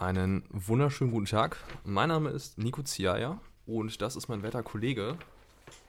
Einen 0.00 0.44
wunderschönen 0.48 1.10
guten 1.10 1.26
Tag. 1.26 1.58
Mein 1.84 2.08
Name 2.08 2.30
ist 2.30 2.56
Nico 2.56 2.82
Ziaya 2.82 3.38
und 3.66 4.00
das 4.00 4.16
ist 4.16 4.28
mein 4.28 4.42
werter 4.42 4.62
Kollege. 4.62 5.18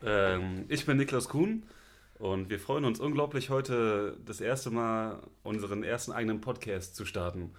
Ähm, 0.03 0.65
ich 0.67 0.85
bin 0.85 0.97
Niklas 0.97 1.29
Kuhn 1.29 1.63
und 2.19 2.49
wir 2.49 2.59
freuen 2.59 2.83
uns 2.83 2.99
unglaublich, 2.99 3.49
heute 3.49 4.17
das 4.25 4.41
erste 4.41 4.69
Mal 4.69 5.23
unseren 5.43 5.81
ersten 5.83 6.11
eigenen 6.11 6.41
Podcast 6.41 6.97
zu 6.97 7.05
starten. 7.05 7.51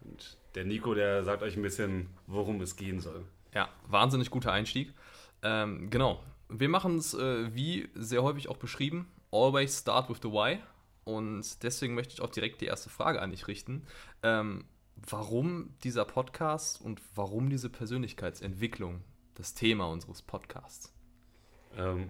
Und 0.00 0.36
der 0.56 0.64
Nico, 0.64 0.92
der 0.92 1.22
sagt 1.22 1.44
euch 1.44 1.56
ein 1.56 1.62
bisschen, 1.62 2.08
worum 2.26 2.60
es 2.62 2.74
gehen 2.74 2.98
soll. 2.98 3.22
Ja, 3.54 3.68
wahnsinnig 3.86 4.28
guter 4.32 4.50
Einstieg. 4.50 4.92
Ähm, 5.42 5.88
genau. 5.88 6.20
Wir 6.48 6.68
machen 6.68 6.98
es, 6.98 7.14
äh, 7.14 7.54
wie 7.54 7.88
sehr 7.94 8.24
häufig 8.24 8.48
auch 8.48 8.56
beschrieben, 8.56 9.06
always 9.30 9.78
start 9.78 10.10
with 10.10 10.18
the 10.20 10.30
why. 10.30 10.58
Und 11.04 11.62
deswegen 11.62 11.94
möchte 11.94 12.14
ich 12.14 12.22
auch 12.22 12.30
direkt 12.30 12.60
die 12.60 12.66
erste 12.66 12.90
Frage 12.90 13.22
an 13.22 13.30
dich 13.30 13.46
richten. 13.46 13.86
Ähm, 14.24 14.64
warum 14.96 15.74
dieser 15.84 16.04
Podcast 16.04 16.80
und 16.80 17.00
warum 17.14 17.50
diese 17.50 17.68
Persönlichkeitsentwicklung 17.70 19.02
das 19.34 19.54
Thema 19.54 19.86
unseres 19.86 20.22
Podcasts? 20.22 20.92
Ähm, 21.76 22.08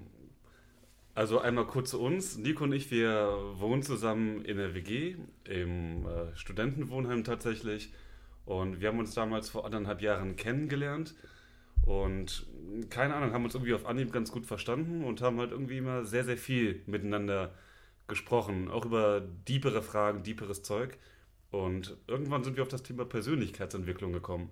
also 1.14 1.40
einmal 1.40 1.66
kurz 1.66 1.90
zu 1.90 2.00
uns. 2.00 2.36
Nico 2.36 2.64
und 2.64 2.72
ich, 2.72 2.90
wir 2.90 3.54
wohnen 3.54 3.82
zusammen 3.82 4.44
in 4.44 4.58
der 4.58 4.74
WG, 4.74 5.16
im 5.44 6.06
äh, 6.06 6.36
Studentenwohnheim 6.36 7.24
tatsächlich. 7.24 7.92
Und 8.44 8.80
wir 8.80 8.88
haben 8.88 8.98
uns 8.98 9.14
damals 9.14 9.48
vor 9.48 9.64
anderthalb 9.64 10.02
Jahren 10.02 10.36
kennengelernt. 10.36 11.14
Und 11.84 12.46
keine 12.90 13.14
Ahnung, 13.14 13.32
haben 13.32 13.44
uns 13.44 13.54
irgendwie 13.54 13.74
auf 13.74 13.86
Anhieb 13.86 14.12
ganz 14.12 14.30
gut 14.30 14.46
verstanden 14.46 15.04
und 15.04 15.22
haben 15.22 15.38
halt 15.38 15.52
irgendwie 15.52 15.78
immer 15.78 16.04
sehr, 16.04 16.24
sehr 16.24 16.36
viel 16.36 16.82
miteinander 16.86 17.54
gesprochen. 18.08 18.70
Auch 18.70 18.84
über 18.84 19.20
diepere 19.20 19.82
Fragen, 19.82 20.22
dieperes 20.22 20.62
Zeug. 20.62 20.98
Und 21.50 21.96
irgendwann 22.06 22.44
sind 22.44 22.56
wir 22.56 22.62
auf 22.62 22.68
das 22.68 22.82
Thema 22.82 23.04
Persönlichkeitsentwicklung 23.04 24.12
gekommen. 24.12 24.50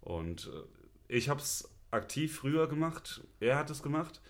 Und 0.00 0.50
äh, 1.08 1.16
ich 1.16 1.28
habe 1.28 1.40
es 1.40 1.70
aktiv 1.90 2.36
früher 2.36 2.68
gemacht, 2.68 3.22
er 3.40 3.56
hat 3.56 3.70
es 3.70 3.82
gemacht, 3.82 4.20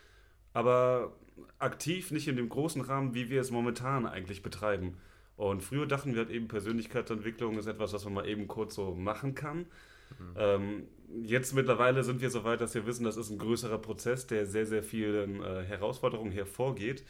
aber 0.53 1.13
aktiv 1.59 2.11
nicht 2.11 2.29
in 2.29 2.37
dem 2.37 2.49
großen 2.49 2.83
Rahmen, 2.83 3.15
wie 3.15 3.31
wir 3.31 3.41
es 3.41 3.51
momentan 3.51 4.07
eigentlich 4.07 4.43
betreiben. 4.43 4.97
Und 5.37 5.63
früher 5.63 5.87
dachten 5.87 6.13
wir 6.13 6.21
halt 6.21 6.31
eben, 6.31 6.49
Persönlichkeitsentwicklung 6.49 7.59
ist 7.59 7.67
etwas, 7.67 7.93
was 7.93 8.05
man 8.05 8.15
mal 8.15 8.29
eben 8.29 8.49
kurz 8.49 8.75
so 8.75 8.95
machen 8.95 9.35
kann. 9.35 9.59
Mhm. 9.59 10.35
Ähm, 10.37 10.83
jetzt 11.23 11.55
mittlerweile 11.55 12.05
sind 12.05 12.21
wir 12.21 12.31
so 12.31 12.45
weit, 12.45 12.61
dass 12.61 12.75
wir 12.75 12.87
wissen, 12.87 13.05
das 13.05 13.17
ist 13.17 13.31
ein 13.31 13.39
größerer 13.39 13.79
Prozess, 13.79 14.27
der 14.27 14.47
sehr, 14.47 14.65
sehr 14.65 14.83
vielen 14.83 15.43
äh, 15.43 15.63
Herausforderungen 15.65 16.33
hervorgeht. 16.33 17.05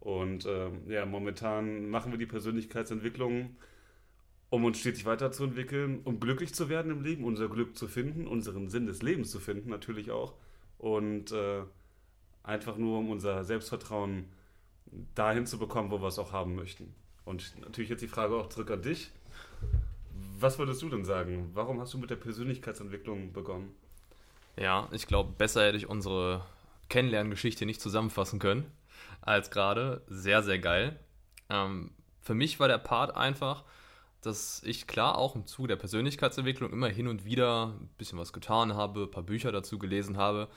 Und 0.00 0.44
äh, 0.46 0.70
ja, 0.88 1.06
momentan 1.06 1.88
machen 1.88 2.12
wir 2.12 2.18
die 2.18 2.26
Persönlichkeitsentwicklung 2.26 3.56
um 4.50 4.64
uns 4.64 4.78
stetig 4.78 5.04
weiterzuentwickeln, 5.04 6.00
um 6.04 6.20
glücklich 6.20 6.54
zu 6.54 6.68
werden 6.68 6.90
im 6.90 7.02
Leben, 7.02 7.24
unser 7.24 7.48
Glück 7.48 7.76
zu 7.76 7.88
finden, 7.88 8.26
unseren 8.26 8.68
Sinn 8.68 8.86
des 8.86 9.02
Lebens 9.02 9.30
zu 9.30 9.40
finden, 9.40 9.70
natürlich 9.70 10.10
auch. 10.10 10.34
Und 10.78 11.32
äh, 11.32 11.62
einfach 12.42 12.76
nur, 12.76 12.98
um 12.98 13.10
unser 13.10 13.44
Selbstvertrauen 13.44 14.26
dahin 15.14 15.46
zu 15.46 15.58
bekommen, 15.58 15.90
wo 15.90 16.00
wir 16.00 16.08
es 16.08 16.18
auch 16.18 16.32
haben 16.32 16.54
möchten. 16.54 16.94
Und 17.24 17.54
natürlich 17.60 17.90
jetzt 17.90 18.02
die 18.02 18.08
Frage 18.08 18.36
auch 18.36 18.48
zurück 18.48 18.70
an 18.70 18.82
dich. 18.82 19.10
Was 20.38 20.58
würdest 20.58 20.80
du 20.82 20.88
denn 20.88 21.04
sagen? 21.04 21.50
Warum 21.54 21.80
hast 21.80 21.92
du 21.94 21.98
mit 21.98 22.10
der 22.10 22.16
Persönlichkeitsentwicklung 22.16 23.32
begonnen? 23.32 23.74
Ja, 24.56 24.88
ich 24.92 25.06
glaube, 25.06 25.32
besser 25.36 25.66
hätte 25.66 25.76
ich 25.76 25.88
unsere 25.88 26.46
Kennenlerngeschichte 26.88 27.66
nicht 27.66 27.80
zusammenfassen 27.80 28.38
können 28.38 28.70
als 29.20 29.50
gerade. 29.50 30.02
Sehr, 30.06 30.42
sehr 30.42 30.58
geil. 30.58 30.98
Ähm, 31.50 31.90
für 32.22 32.34
mich 32.34 32.60
war 32.60 32.68
der 32.68 32.78
Part 32.78 33.16
einfach, 33.16 33.64
dass 34.26 34.62
ich 34.64 34.86
klar 34.86 35.16
auch 35.16 35.34
im 35.34 35.46
Zuge 35.46 35.68
der 35.68 35.76
Persönlichkeitsentwicklung 35.76 36.72
immer 36.72 36.88
hin 36.88 37.08
und 37.08 37.24
wieder 37.24 37.68
ein 37.68 37.88
bisschen 37.98 38.18
was 38.18 38.32
getan 38.32 38.74
habe, 38.74 39.04
ein 39.04 39.10
paar 39.10 39.22
Bücher 39.22 39.52
dazu 39.52 39.78
gelesen 39.78 40.16
habe, 40.16 40.48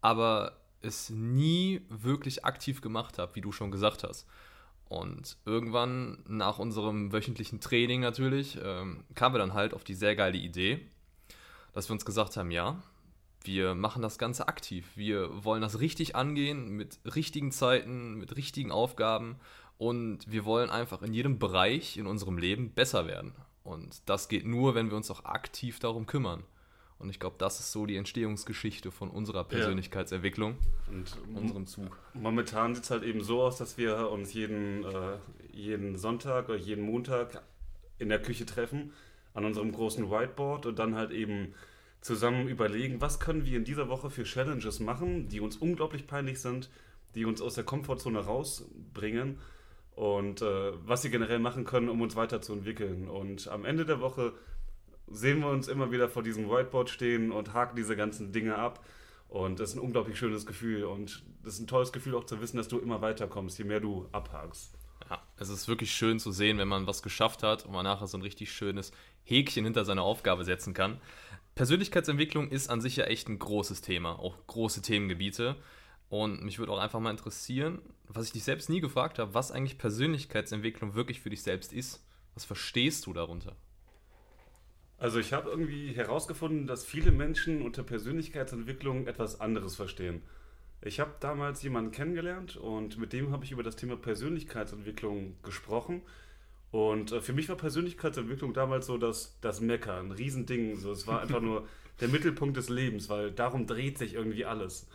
aber 0.00 0.58
es 0.80 1.10
nie 1.10 1.80
wirklich 1.88 2.44
aktiv 2.44 2.80
gemacht 2.80 3.18
habe, 3.18 3.34
wie 3.34 3.40
du 3.40 3.52
schon 3.52 3.70
gesagt 3.70 4.04
hast. 4.04 4.26
Und 4.88 5.38
irgendwann 5.46 6.22
nach 6.28 6.58
unserem 6.58 7.12
wöchentlichen 7.12 7.60
Training 7.60 8.00
natürlich 8.00 8.58
ähm, 8.62 9.04
kamen 9.14 9.34
wir 9.34 9.38
dann 9.38 9.54
halt 9.54 9.74
auf 9.74 9.82
die 9.82 9.94
sehr 9.94 10.14
geile 10.14 10.36
Idee, 10.36 10.86
dass 11.72 11.88
wir 11.88 11.94
uns 11.94 12.04
gesagt 12.04 12.36
haben, 12.36 12.50
ja, 12.50 12.82
wir 13.42 13.74
machen 13.74 14.02
das 14.02 14.18
Ganze 14.18 14.48
aktiv. 14.48 14.86
Wir 14.94 15.44
wollen 15.44 15.62
das 15.62 15.80
richtig 15.80 16.16
angehen, 16.16 16.68
mit 16.70 16.98
richtigen 17.14 17.50
Zeiten, 17.50 18.14
mit 18.14 18.36
richtigen 18.36 18.72
Aufgaben 18.72 19.36
und 19.78 20.30
wir 20.30 20.44
wollen 20.44 20.70
einfach 20.70 21.02
in 21.02 21.12
jedem 21.12 21.38
Bereich 21.38 21.96
in 21.96 22.06
unserem 22.06 22.38
Leben 22.38 22.70
besser 22.70 23.06
werden. 23.06 23.34
Und 23.62 24.02
das 24.06 24.28
geht 24.28 24.46
nur, 24.46 24.74
wenn 24.74 24.90
wir 24.90 24.96
uns 24.96 25.10
auch 25.10 25.24
aktiv 25.24 25.78
darum 25.78 26.06
kümmern. 26.06 26.44
Und 26.98 27.10
ich 27.10 27.18
glaube, 27.18 27.36
das 27.38 27.58
ist 27.60 27.72
so 27.72 27.86
die 27.86 27.96
Entstehungsgeschichte 27.96 28.90
von 28.90 29.10
unserer 29.10 29.44
Persönlichkeitsentwicklung 29.44 30.56
und 30.88 31.18
unserem 31.34 31.66
Zug. 31.66 31.98
Momentan 32.14 32.74
sieht 32.74 32.84
es 32.84 32.90
halt 32.90 33.02
eben 33.02 33.22
so 33.22 33.42
aus, 33.42 33.58
dass 33.58 33.76
wir 33.76 34.10
uns 34.10 34.32
jeden, 34.32 34.84
äh, 34.84 35.18
jeden 35.52 35.96
Sonntag 35.96 36.48
oder 36.48 36.58
jeden 36.58 36.84
Montag 36.84 37.42
in 37.98 38.08
der 38.08 38.22
Küche 38.22 38.46
treffen, 38.46 38.92
an 39.34 39.44
unserem 39.44 39.72
großen 39.72 40.08
Whiteboard 40.10 40.66
und 40.66 40.78
dann 40.78 40.94
halt 40.94 41.10
eben 41.10 41.54
zusammen 42.00 42.48
überlegen, 42.48 43.00
was 43.00 43.18
können 43.18 43.44
wir 43.44 43.56
in 43.56 43.64
dieser 43.64 43.88
Woche 43.88 44.08
für 44.08 44.24
Challenges 44.24 44.78
machen, 44.78 45.28
die 45.28 45.40
uns 45.40 45.56
unglaublich 45.56 46.06
peinlich 46.06 46.40
sind, 46.40 46.70
die 47.14 47.24
uns 47.24 47.40
aus 47.40 47.54
der 47.54 47.64
Komfortzone 47.64 48.20
rausbringen 48.20 49.38
und 49.94 50.42
äh, 50.42 50.72
was 50.84 51.02
sie 51.02 51.10
generell 51.10 51.38
machen 51.38 51.64
können, 51.64 51.88
um 51.88 52.00
uns 52.00 52.16
weiterzuentwickeln. 52.16 53.08
Und 53.08 53.48
am 53.48 53.64
Ende 53.64 53.86
der 53.86 54.00
Woche 54.00 54.32
sehen 55.06 55.40
wir 55.40 55.48
uns 55.48 55.68
immer 55.68 55.92
wieder 55.92 56.08
vor 56.08 56.22
diesem 56.22 56.48
Whiteboard 56.48 56.90
stehen 56.90 57.30
und 57.30 57.52
haken 57.52 57.76
diese 57.76 57.96
ganzen 57.96 58.32
Dinge 58.32 58.56
ab. 58.56 58.84
Und 59.28 59.60
das 59.60 59.70
ist 59.70 59.76
ein 59.76 59.80
unglaublich 59.80 60.18
schönes 60.18 60.46
Gefühl. 60.46 60.84
Und 60.84 61.22
das 61.42 61.54
ist 61.54 61.60
ein 61.60 61.66
tolles 61.66 61.92
Gefühl 61.92 62.14
auch 62.14 62.24
zu 62.24 62.40
wissen, 62.40 62.56
dass 62.56 62.68
du 62.68 62.78
immer 62.78 63.02
weiterkommst, 63.02 63.58
je 63.58 63.64
mehr 63.64 63.80
du 63.80 64.08
abhakst. 64.12 64.74
Ja, 65.10 65.22
es 65.36 65.48
ist 65.48 65.68
wirklich 65.68 65.92
schön 65.92 66.18
zu 66.18 66.32
sehen, 66.32 66.58
wenn 66.58 66.68
man 66.68 66.86
was 66.86 67.02
geschafft 67.02 67.42
hat 67.42 67.66
und 67.66 67.72
man 67.72 67.84
nachher 67.84 68.06
so 68.06 68.16
ein 68.16 68.22
richtig 68.22 68.52
schönes 68.52 68.92
Häkchen 69.24 69.64
hinter 69.64 69.84
seine 69.84 70.02
Aufgabe 70.02 70.44
setzen 70.44 70.72
kann. 70.74 71.00
Persönlichkeitsentwicklung 71.54 72.48
ist 72.48 72.68
an 72.68 72.80
sich 72.80 72.96
ja 72.96 73.04
echt 73.04 73.28
ein 73.28 73.38
großes 73.38 73.80
Thema, 73.80 74.18
auch 74.18 74.34
große 74.46 74.82
Themengebiete. 74.82 75.56
Und 76.08 76.42
mich 76.42 76.58
würde 76.58 76.72
auch 76.72 76.78
einfach 76.78 77.00
mal 77.00 77.10
interessieren, 77.10 77.80
was 78.08 78.26
ich 78.26 78.32
dich 78.32 78.44
selbst 78.44 78.68
nie 78.68 78.80
gefragt 78.80 79.18
habe, 79.18 79.34
was 79.34 79.50
eigentlich 79.50 79.78
Persönlichkeitsentwicklung 79.78 80.94
wirklich 80.94 81.20
für 81.20 81.30
dich 81.30 81.42
selbst 81.42 81.72
ist. 81.72 82.04
Was 82.34 82.44
verstehst 82.44 83.06
du 83.06 83.12
darunter? 83.12 83.56
Also 84.98 85.18
ich 85.18 85.32
habe 85.32 85.50
irgendwie 85.50 85.92
herausgefunden, 85.92 86.66
dass 86.66 86.84
viele 86.84 87.10
Menschen 87.10 87.62
unter 87.62 87.82
Persönlichkeitsentwicklung 87.82 89.06
etwas 89.06 89.40
anderes 89.40 89.76
verstehen. 89.76 90.22
Ich 90.82 91.00
habe 91.00 91.14
damals 91.20 91.62
jemanden 91.62 91.92
kennengelernt 91.92 92.56
und 92.56 92.98
mit 92.98 93.12
dem 93.12 93.32
habe 93.32 93.44
ich 93.44 93.52
über 93.52 93.62
das 93.62 93.76
Thema 93.76 93.96
Persönlichkeitsentwicklung 93.96 95.36
gesprochen. 95.42 96.02
Und 96.70 97.12
äh, 97.12 97.20
für 97.20 97.32
mich 97.32 97.48
war 97.48 97.56
Persönlichkeitsentwicklung 97.56 98.52
damals 98.52 98.86
so 98.86 98.98
das, 98.98 99.38
das 99.40 99.60
Mecker, 99.60 99.98
ein 99.98 100.10
Riesending. 100.10 100.76
So, 100.76 100.92
es 100.92 101.06
war 101.06 101.22
einfach 101.22 101.40
nur 101.40 101.66
der 102.00 102.08
Mittelpunkt 102.08 102.56
des 102.56 102.68
Lebens, 102.68 103.08
weil 103.08 103.30
darum 103.30 103.66
dreht 103.66 103.96
sich 103.96 104.14
irgendwie 104.14 104.44
alles 104.44 104.88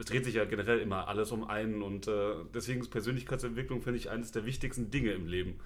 es 0.00 0.06
dreht 0.06 0.24
sich 0.24 0.34
ja 0.34 0.46
generell 0.46 0.78
immer 0.78 1.08
alles 1.08 1.30
um 1.30 1.44
einen 1.44 1.82
und 1.82 2.08
äh, 2.08 2.36
deswegen 2.54 2.80
ist 2.80 2.88
Persönlichkeitsentwicklung, 2.88 3.82
finde 3.82 3.98
ich, 3.98 4.08
eines 4.08 4.32
der 4.32 4.46
wichtigsten 4.46 4.90
Dinge 4.90 5.12
im 5.12 5.26
Leben. 5.26 5.60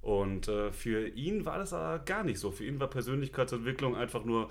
Und 0.00 0.48
äh, 0.48 0.72
für 0.72 1.06
ihn 1.08 1.44
war 1.44 1.58
das 1.58 1.72
aber 1.74 1.98
gar 1.98 2.24
nicht 2.24 2.38
so. 2.38 2.50
Für 2.50 2.64
ihn 2.64 2.80
war 2.80 2.88
Persönlichkeitsentwicklung 2.88 3.94
einfach 3.94 4.24
nur, 4.24 4.50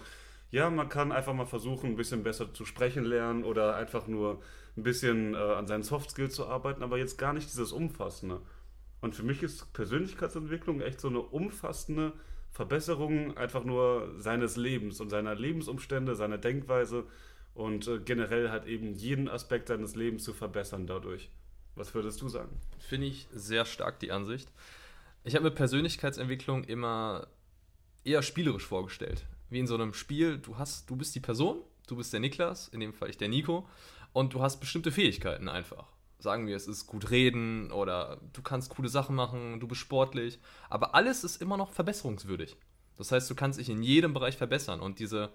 ja, 0.51 0.69
man 0.69 0.87
kann 0.87 1.11
einfach 1.11 1.33
mal 1.33 1.47
versuchen, 1.47 1.91
ein 1.91 1.95
bisschen 1.95 2.23
besser 2.23 2.53
zu 2.53 2.63
sprechen 2.63 3.05
lernen 3.05 3.43
oder 3.43 3.75
einfach 3.75 4.07
nur 4.07 4.41
ein 4.77 4.83
bisschen 4.83 5.33
äh, 5.33 5.37
an 5.37 5.65
seinen 5.65 5.83
Soft 5.83 6.11
Skills 6.11 6.35
zu 6.35 6.45
arbeiten, 6.45 6.83
aber 6.83 6.99
jetzt 6.99 7.17
gar 7.17 7.33
nicht 7.33 7.47
dieses 7.51 7.71
Umfassende. 7.71 8.39
Und 9.01 9.15
für 9.15 9.23
mich 9.23 9.41
ist 9.41 9.73
Persönlichkeitsentwicklung 9.73 10.79
echt 10.79 11.01
so 11.01 11.07
eine 11.07 11.19
umfassende 11.21 12.13
Verbesserung 12.51 13.35
einfach 13.35 13.63
nur 13.63 14.13
seines 14.19 14.57
Lebens 14.57 15.01
und 15.01 15.09
seiner 15.09 15.33
Lebensumstände, 15.33 16.15
seiner 16.15 16.37
Denkweise 16.37 17.05
und 17.53 17.87
äh, 17.87 17.99
generell 17.99 18.49
halt 18.49 18.65
eben 18.65 18.93
jeden 18.93 19.29
Aspekt 19.29 19.67
seines 19.67 19.95
Lebens 19.95 20.23
zu 20.23 20.33
verbessern 20.33 20.87
dadurch. 20.87 21.29
Was 21.75 21.93
würdest 21.93 22.21
du 22.21 22.29
sagen? 22.29 22.59
Finde 22.79 23.07
ich 23.07 23.27
sehr 23.31 23.65
stark 23.65 23.99
die 23.99 24.11
Ansicht. 24.11 24.49
Ich 25.23 25.35
habe 25.35 25.45
mir 25.45 25.51
Persönlichkeitsentwicklung 25.51 26.63
immer 26.65 27.27
eher 28.03 28.21
spielerisch 28.21 28.65
vorgestellt. 28.65 29.25
Wie 29.49 29.59
in 29.59 29.67
so 29.67 29.75
einem 29.75 29.93
Spiel, 29.93 30.37
du 30.37 30.57
hast, 30.57 30.89
du 30.89 30.95
bist 30.95 31.15
die 31.15 31.19
Person, 31.19 31.61
du 31.87 31.95
bist 31.95 32.13
der 32.13 32.19
Niklas, 32.19 32.67
in 32.67 32.79
dem 32.79 32.93
Fall 32.93 33.09
ich 33.09 33.17
der 33.17 33.29
Nico, 33.29 33.67
und 34.11 34.33
du 34.33 34.41
hast 34.41 34.59
bestimmte 34.59 34.91
Fähigkeiten 34.91 35.49
einfach. 35.49 35.87
Sagen 36.19 36.47
wir, 36.47 36.55
es 36.55 36.67
ist 36.67 36.87
gut 36.87 37.09
reden 37.09 37.71
oder 37.71 38.21
du 38.33 38.41
kannst 38.41 38.69
coole 38.69 38.89
Sachen 38.89 39.15
machen, 39.15 39.59
du 39.59 39.67
bist 39.67 39.81
sportlich, 39.81 40.39
aber 40.69 40.95
alles 40.95 41.23
ist 41.23 41.41
immer 41.41 41.57
noch 41.57 41.73
verbesserungswürdig. 41.73 42.55
Das 42.97 43.11
heißt, 43.11 43.29
du 43.29 43.35
kannst 43.35 43.59
dich 43.59 43.69
in 43.69 43.83
jedem 43.83 44.13
Bereich 44.13 44.37
verbessern 44.37 44.79
und 44.79 44.99
diese 44.99 45.31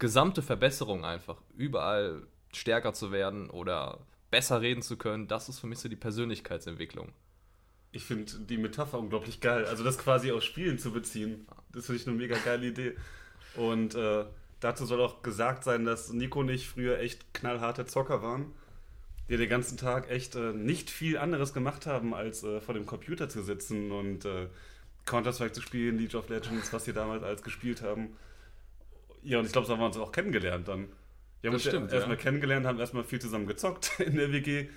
gesamte 0.00 0.42
Verbesserung 0.42 1.04
einfach, 1.04 1.40
überall 1.56 2.26
stärker 2.52 2.92
zu 2.92 3.12
werden 3.12 3.48
oder 3.48 4.00
besser 4.32 4.60
reden 4.60 4.82
zu 4.82 4.96
können, 4.96 5.28
das 5.28 5.48
ist 5.48 5.60
für 5.60 5.68
mich 5.68 5.78
so 5.78 5.88
die 5.88 5.96
Persönlichkeitsentwicklung. 5.96 7.12
Ich 7.92 8.04
finde 8.04 8.32
die 8.40 8.56
Metapher 8.56 8.98
unglaublich 8.98 9.40
geil, 9.40 9.64
also 9.66 9.84
das 9.84 9.98
quasi 9.98 10.32
aus 10.32 10.44
Spielen 10.44 10.78
zu 10.78 10.92
beziehen. 10.92 11.46
Das 11.72 11.86
finde 11.86 12.00
ich 12.00 12.08
eine 12.08 12.16
mega 12.16 12.36
geile 12.38 12.66
Idee. 12.66 12.96
Und 13.56 13.94
äh, 13.94 14.24
dazu 14.60 14.86
soll 14.86 15.00
auch 15.00 15.22
gesagt 15.22 15.64
sein, 15.64 15.84
dass 15.84 16.12
Nico 16.12 16.40
und 16.40 16.48
ich 16.48 16.68
früher 16.68 16.98
echt 17.00 17.34
knallharte 17.34 17.86
Zocker 17.86 18.22
waren, 18.22 18.52
die 19.28 19.36
den 19.36 19.48
ganzen 19.48 19.76
Tag 19.76 20.08
echt 20.08 20.36
äh, 20.36 20.52
nicht 20.52 20.88
viel 20.88 21.18
anderes 21.18 21.52
gemacht 21.52 21.86
haben, 21.86 22.14
als 22.14 22.44
äh, 22.44 22.60
vor 22.60 22.74
dem 22.74 22.86
Computer 22.86 23.28
zu 23.28 23.42
sitzen 23.42 23.90
und 23.90 24.24
äh, 24.24 24.48
Counter-Strike 25.06 25.52
zu 25.52 25.62
spielen, 25.62 25.98
League 25.98 26.14
of 26.14 26.28
Legends, 26.28 26.72
was 26.72 26.86
wir 26.86 26.94
damals 26.94 27.24
als 27.24 27.42
gespielt 27.42 27.82
haben. 27.82 28.16
Ja, 29.22 29.38
und 29.38 29.46
ich 29.46 29.52
glaube, 29.52 29.66
so 29.66 29.72
haben 29.72 29.80
wir 29.80 29.86
uns 29.86 29.96
auch 29.96 30.12
kennengelernt 30.12 30.68
dann. 30.68 30.88
Wir 31.40 31.48
haben 31.48 31.54
Das 31.56 31.64
uns 31.66 31.74
stimmt, 31.74 31.92
erstmal 31.92 32.16
ja. 32.16 32.22
kennengelernt, 32.22 32.66
haben 32.66 32.78
erstmal 32.78 33.04
viel 33.04 33.20
zusammen 33.20 33.46
gezockt 33.46 33.92
in 34.00 34.16
der 34.16 34.32
WG. 34.32 34.68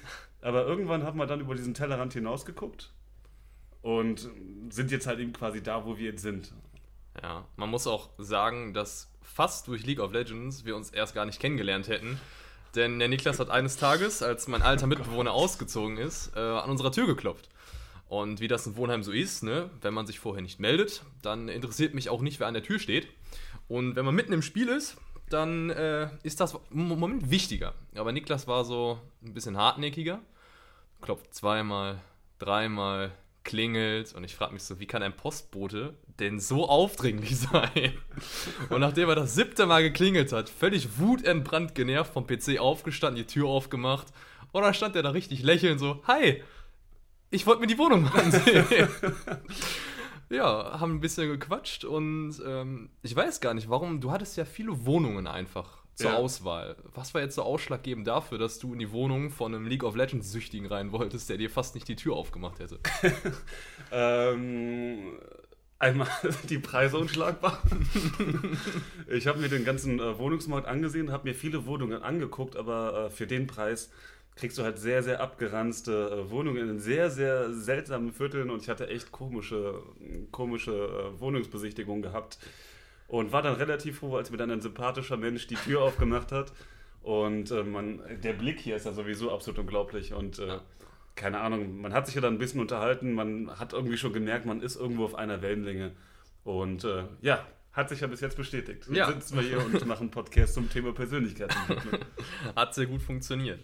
Aber 0.42 0.66
irgendwann 0.66 1.04
haben 1.04 1.18
wir 1.18 1.26
dann 1.26 1.42
über 1.42 1.56
diesen 1.56 1.74
Tellerrand 1.74 2.14
hinausgeguckt 2.14 2.92
und 3.82 4.30
sind 4.70 4.92
jetzt 4.92 5.08
halt 5.08 5.20
eben 5.20 5.34
quasi 5.34 5.62
da, 5.62 5.86
wo 5.86 5.98
wir 5.98 6.12
jetzt 6.12 6.22
sind. 6.22 6.54
Ja, 7.22 7.46
man 7.58 7.70
muss 7.70 7.86
auch 7.86 8.10
sagen, 8.18 8.74
dass 8.74 9.10
fast 9.22 9.68
durch 9.68 9.86
League 9.86 10.00
of 10.00 10.12
Legends 10.14 10.66
wir 10.66 10.76
uns 10.76 10.90
erst 10.90 11.14
gar 11.14 11.26
nicht 11.26 11.40
kennengelernt 11.40 11.88
hätten. 11.88 12.20
Denn 12.76 12.98
der 12.98 13.08
Niklas 13.08 13.40
hat 13.40 13.50
eines 13.50 13.78
Tages, 13.78 14.24
als 14.24 14.48
mein 14.48 14.64
alter 14.64 14.88
Mitbewohner 14.88 15.32
ausgezogen 15.32 15.98
ist, 15.98 16.36
äh, 16.36 16.40
an 16.40 16.70
unserer 16.70 16.92
Tür 16.92 17.06
geklopft. 17.06 17.50
Und 18.08 18.40
wie 18.40 18.48
das 18.48 18.66
in 18.66 18.76
Wohnheim 18.78 19.04
so 19.04 19.12
ist, 19.12 19.44
ne, 19.44 19.70
wenn 19.82 19.94
man 19.94 20.08
sich 20.08 20.20
vorher 20.20 20.42
nicht 20.42 20.60
meldet, 20.60 21.04
dann 21.22 21.50
interessiert 21.50 21.94
mich 21.94 22.10
auch 22.10 22.22
nicht, 22.22 22.40
wer 22.40 22.48
an 22.48 22.54
der 22.54 22.64
Tür 22.64 22.80
steht. 22.80 23.08
Und 23.74 23.96
wenn 23.96 24.06
man 24.06 24.14
mitten 24.14 24.34
im 24.34 24.44
Spiel 24.44 24.68
ist, 24.68 24.98
dann 25.32 25.72
äh, 25.72 26.08
ist 26.22 26.40
das 26.40 26.56
im 26.70 26.88
Moment 26.90 27.32
wichtiger. 27.32 27.74
Aber 27.96 28.12
Niklas 28.12 28.48
war 28.48 28.66
so 28.66 29.00
ein 29.26 29.34
bisschen 29.34 29.58
hartnäckiger. 29.58 30.20
Klopft 31.02 31.34
zweimal, 31.34 32.00
dreimal, 32.38 33.14
klingelt 33.44 34.14
und 34.14 34.26
ich 34.26 34.36
frage 34.36 34.54
mich 34.54 34.62
so, 34.62 34.80
wie 34.80 34.86
kann 34.86 35.02
ein 35.02 35.16
Postbote 35.16 35.96
denn 36.20 36.40
so 36.40 36.70
aufdringlich 36.70 37.36
sein? 37.52 37.94
Und 38.70 38.82
nachdem 38.82 39.10
er 39.10 39.16
das 39.16 39.34
siebte 39.34 39.66
Mal 39.66 39.82
geklingelt 39.82 40.32
hat, 40.34 40.50
völlig 40.50 41.00
wutentbrannt 41.00 41.74
genervt 41.74 42.14
vom 42.14 42.28
PC 42.28 42.60
aufgestanden, 42.60 43.24
die 43.24 43.26
Tür 43.26 43.48
aufgemacht 43.48 44.06
und 44.52 44.62
dann 44.62 44.76
stand 44.76 44.96
er 44.96 45.02
da 45.02 45.10
richtig 45.10 45.42
lächelnd 45.42 45.80
so, 45.80 46.04
hi, 46.06 46.44
ich 47.32 47.48
wollte 47.48 47.62
mir 47.62 47.68
die 47.68 47.80
Wohnung 47.80 48.08
ansehen. 48.14 48.88
Ja, 50.30 50.80
haben 50.80 50.96
ein 50.96 51.00
bisschen 51.00 51.30
gequatscht 51.30 51.86
und 51.86 52.34
ähm, 52.46 52.90
ich 53.02 53.16
weiß 53.16 53.40
gar 53.42 53.54
nicht, 53.54 53.70
warum, 53.70 54.02
du 54.02 54.12
hattest 54.12 54.38
ja 54.38 54.46
viele 54.46 54.86
Wohnungen 54.86 55.28
einfach 55.28 55.84
zur 55.96 56.12
Ja. 56.12 56.18
Auswahl. 56.18 56.76
Was 56.94 57.14
war 57.14 57.22
jetzt 57.22 57.36
so 57.36 57.44
ausschlaggebend 57.44 58.08
dafür, 58.08 58.40
dass 58.40 58.58
du 58.58 58.74
in 58.74 58.80
die 58.80 58.92
Wohnung 58.92 59.30
von 59.30 59.54
einem 59.54 59.68
League 59.68 59.84
of 59.84 59.96
Legends 59.96 60.32
Süchtigen 60.32 60.66
rein 60.66 60.92
wolltest, 60.92 61.30
der 61.30 61.38
dir 61.38 61.50
fast 61.52 61.76
nicht 61.76 61.88
die 61.88 61.96
Tür 61.96 62.16
aufgemacht 62.16 62.60
hätte? 62.60 62.80
Ähm, 63.92 65.20
einmal 65.78 66.08
die 66.50 66.58
Preise 66.58 66.98
unschlagbar. 66.98 67.62
ich 69.08 69.28
habe 69.28 69.40
mir 69.40 69.50
den 69.50 69.66
ganzen 69.66 70.00
äh, 70.00 70.18
Wohnungsmarkt 70.18 70.68
angesehen, 70.68 71.12
habe 71.12 71.28
mir 71.30 71.36
viele 71.36 71.66
Wohnungen 71.66 72.02
angeguckt, 72.02 72.56
aber 72.56 73.06
äh, 73.06 73.10
für 73.12 73.28
den 73.28 73.46
Preis 73.48 73.92
kriegst 74.36 74.58
du 74.58 74.64
halt 74.64 74.80
sehr, 74.80 75.04
sehr 75.04 75.22
abgeranzte 75.22 76.26
äh, 76.26 76.32
Wohnungen 76.32 76.70
in 76.70 76.80
sehr, 76.80 77.10
sehr 77.10 77.54
seltsamen 77.54 78.12
Vierteln 78.12 78.50
und 78.50 78.62
ich 78.62 78.70
hatte 78.70 78.88
echt 78.88 79.12
komische, 79.12 79.82
komische 80.32 80.72
äh, 80.72 81.20
Wohnungsbesichtigungen 81.20 82.02
gehabt 82.02 82.40
und 83.08 83.32
war 83.32 83.42
dann 83.42 83.56
relativ 83.56 84.00
froh, 84.00 84.16
als 84.16 84.32
mir 84.32 84.38
dann 84.38 84.52
ein 84.52 84.62
sympathischer 84.62 85.18
Mensch 85.18 85.48
die 85.48 85.56
Tür 85.56 85.82
aufgemacht 85.84 86.32
hat. 86.32 86.52
Und 87.02 87.52
äh, 87.52 87.64
man, 87.64 88.02
der 88.24 88.34
Blick 88.34 88.60
hier 88.60 88.76
ist 88.78 88.86
ja 88.86 88.94
sowieso 88.94 89.32
absolut 89.32 89.60
unglaublich 89.60 90.14
und 90.14 90.40
äh, 90.40 90.60
keine 91.16 91.42
Ahnung, 91.42 91.80
man 91.82 91.94
hat 91.94 92.06
sich 92.08 92.16
ja 92.16 92.22
dann 92.22 92.34
ein 92.36 92.40
bisschen 92.40 92.60
unterhalten, 92.62 93.14
man 93.14 93.60
hat 93.60 93.74
irgendwie 93.74 93.98
schon 93.98 94.14
gemerkt, 94.14 94.46
man 94.48 94.62
ist 94.62 94.78
irgendwo 94.78 95.06
auf 95.06 95.14
einer 95.16 95.42
Wellenlänge. 95.42 95.92
Und 96.44 96.86
äh, 96.86 97.04
ja, 97.22 97.46
hat 97.72 97.90
sich 97.90 98.02
ja 98.02 98.08
bis 98.08 98.22
jetzt 98.22 98.36
bestätigt. 98.38 98.86
Jetzt 98.88 98.96
Ja. 98.98 99.12
sitzen 99.12 99.36
wir 99.36 99.44
hier 99.44 99.64
und 99.64 99.86
machen 99.86 100.02
einen 100.04 100.12
Podcast 100.12 100.54
zum 100.56 100.70
Thema 100.70 100.92
Persönlichkeitsentwicklung. 100.94 102.00
Hat 102.56 102.74
sehr 102.74 102.86
gut 102.86 103.02
funktioniert. 103.02 103.64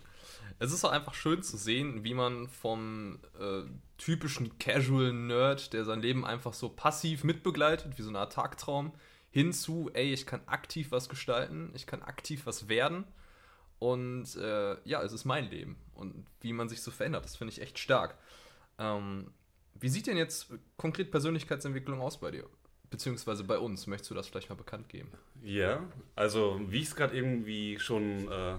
Es 0.59 0.73
ist 0.73 0.83
auch 0.83 0.91
einfach 0.91 1.13
schön 1.13 1.41
zu 1.41 1.55
sehen, 1.55 2.03
wie 2.03 2.13
man 2.13 2.49
vom 2.49 3.19
äh, 3.39 3.61
typischen 3.97 4.57
Casual 4.59 5.13
Nerd, 5.13 5.71
der 5.71 5.85
sein 5.85 6.01
Leben 6.01 6.25
einfach 6.25 6.53
so 6.53 6.67
passiv 6.67 7.23
mitbegleitet, 7.23 7.97
wie 7.97 8.01
so 8.01 8.09
eine 8.09 8.19
Art 8.19 8.33
Tagtraum, 8.33 8.93
hin 9.31 9.53
zu, 9.53 9.89
ey, 9.93 10.11
ich 10.11 10.25
kann 10.25 10.41
aktiv 10.47 10.91
was 10.91 11.07
gestalten, 11.07 11.71
ich 11.75 11.87
kann 11.87 12.01
aktiv 12.01 12.45
was 12.45 12.67
werden. 12.67 13.05
Und 13.79 14.35
äh, 14.35 14.75
ja, 14.83 15.01
es 15.01 15.13
ist 15.13 15.23
mein 15.23 15.49
Leben. 15.49 15.77
Und 15.93 16.25
wie 16.41 16.51
man 16.51 16.67
sich 16.67 16.81
so 16.81 16.91
verändert, 16.91 17.23
das 17.23 17.37
finde 17.37 17.53
ich 17.53 17.61
echt 17.61 17.79
stark. 17.79 18.17
Ähm, 18.77 19.31
wie 19.75 19.87
sieht 19.87 20.07
denn 20.07 20.17
jetzt 20.17 20.51
konkret 20.75 21.09
Persönlichkeitsentwicklung 21.11 22.01
aus 22.01 22.19
bei 22.19 22.31
dir? 22.31 22.45
Beziehungsweise 22.89 23.45
bei 23.45 23.57
uns? 23.57 23.87
Möchtest 23.87 24.11
du 24.11 24.15
das 24.15 24.27
vielleicht 24.27 24.49
mal 24.49 24.55
bekannt 24.55 24.89
geben? 24.89 25.09
Ja, 25.41 25.83
also 26.15 26.59
wie 26.67 26.79
ich 26.79 26.87
es 26.87 26.95
gerade 26.95 27.15
irgendwie 27.15 27.79
schon 27.79 28.29
äh, 28.29 28.55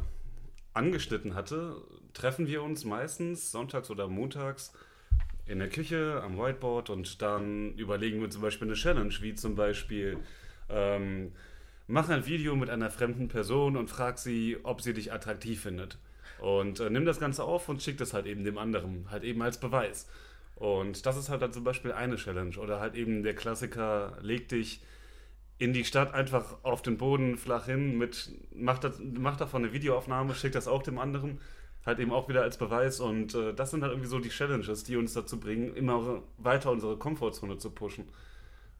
angeschnitten 0.75 1.35
hatte, 1.35 1.77
treffen 2.13 2.47
wir 2.47 2.63
uns 2.63 2.85
meistens 2.85 3.51
sonntags 3.51 3.91
oder 3.91 4.09
montags 4.09 4.73
in 5.47 5.59
der 5.59 5.69
Küche 5.69 6.21
am 6.25 6.39
Whiteboard 6.39 6.91
und 6.91 7.23
dann 7.23 7.75
überlegen 7.75 8.21
wir 8.21 8.31
zum 8.31 8.43
Beispiel 8.43 8.69
eine 8.69 8.77
Challenge, 8.77 9.15
wie 9.21 9.35
zum 9.35 9.57
Beispiel 9.57 10.19
ähm, 10.69 11.33
mach 11.89 12.09
ein 12.09 12.27
Video 12.27 12.55
mit 12.55 12.71
einer 12.71 12.91
fremden 12.91 13.29
Person 13.29 13.77
und 13.77 13.91
frag 13.91 14.19
sie, 14.19 14.59
ob 14.63 14.81
sie 14.81 14.95
dich 14.95 15.13
attraktiv 15.13 15.61
findet. 15.61 15.99
Und 16.41 16.81
äh, 16.81 16.89
nimm 16.89 17.05
das 17.05 17.21
Ganze 17.21 17.45
auf 17.45 17.69
und 17.69 17.83
schick 17.83 17.99
das 17.99 18.15
halt 18.15 18.27
eben 18.27 18.45
dem 18.45 18.59
anderen, 18.59 19.11
halt 19.11 19.25
eben 19.25 19.43
als 19.43 19.59
Beweis. 19.59 20.09
Und 20.55 21.05
das 21.05 21.17
ist 21.17 21.29
halt 21.29 21.43
dann 21.43 21.53
zum 21.53 21.65
Beispiel 21.65 21.93
eine 21.93 22.17
Challenge. 22.17 22.57
Oder 22.59 22.81
halt 22.81 22.95
eben 22.95 23.23
der 23.23 23.35
Klassiker, 23.35 24.19
leg 24.23 24.49
dich 24.49 24.81
in 25.61 25.75
die 25.75 25.85
Stadt 25.85 26.15
einfach 26.15 26.57
auf 26.65 26.81
den 26.81 26.97
Boden 26.97 27.37
flach 27.37 27.67
hin 27.67 27.99
mit, 27.99 28.33
macht, 28.55 28.83
das, 28.83 28.99
macht 28.99 29.43
davon 29.43 29.63
eine 29.63 29.75
Videoaufnahme, 29.75 30.35
schickt 30.35 30.55
das 30.55 30.67
auch 30.67 30.83
dem 30.83 30.99
anderen, 30.99 31.39
halt 31.85 31.99
eben 31.99 32.13
auch 32.13 32.31
wieder 32.31 32.43
als 32.43 32.57
Beweis 32.57 32.99
und 32.99 33.35
äh, 33.35 33.53
das 33.53 33.71
sind 33.71 33.83
halt 33.83 33.93
irgendwie 33.93 34.09
so 34.09 34.19
die 34.21 34.31
Challenges, 34.31 34.85
die 34.85 34.97
uns 34.97 35.13
dazu 35.13 35.39
bringen, 35.39 35.77
immer 35.77 36.23
weiter 36.39 36.71
unsere 36.71 36.97
Komfortzone 36.97 37.59
zu 37.59 37.71
pushen. 37.71 38.07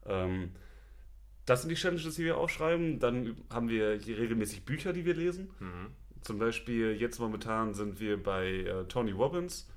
Ähm, 0.07 0.53
das 1.45 1.61
sind 1.61 1.69
die 1.69 1.75
Challenges, 1.75 2.15
die 2.15 2.25
wir 2.25 2.37
aufschreiben. 2.37 2.99
Dann 2.99 3.35
haben 3.51 3.69
wir 3.69 3.99
hier 3.99 4.17
regelmäßig 4.17 4.65
Bücher, 4.65 4.91
die 4.91 5.05
wir 5.05 5.13
lesen. 5.13 5.49
Zum 6.21 6.39
Beispiel 6.39 6.93
jetzt 6.99 7.19
momentan 7.19 7.75
sind 7.75 7.99
wir 7.99 8.21
bei 8.21 8.47
äh, 8.47 8.85
Tony 8.85 9.11
Robbins, 9.11 9.69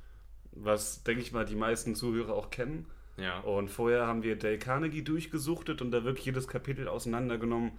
was 0.53 1.03
denke 1.03 1.21
ich 1.21 1.33
mal 1.33 1.45
die 1.45 1.55
meisten 1.55 1.95
Zuhörer 1.95 2.33
auch 2.33 2.49
kennen. 2.49 2.87
Ja. 3.17 3.41
Und 3.41 3.71
vorher 3.71 4.07
haben 4.07 4.23
wir 4.23 4.37
Dale 4.37 4.59
Carnegie 4.59 5.03
durchgesuchtet 5.03 5.81
und 5.83 5.91
da 5.91 6.05
wirklich 6.05 6.27
jedes 6.27 6.49
Kapitel 6.49 6.89
auseinandergenommen. 6.89 7.73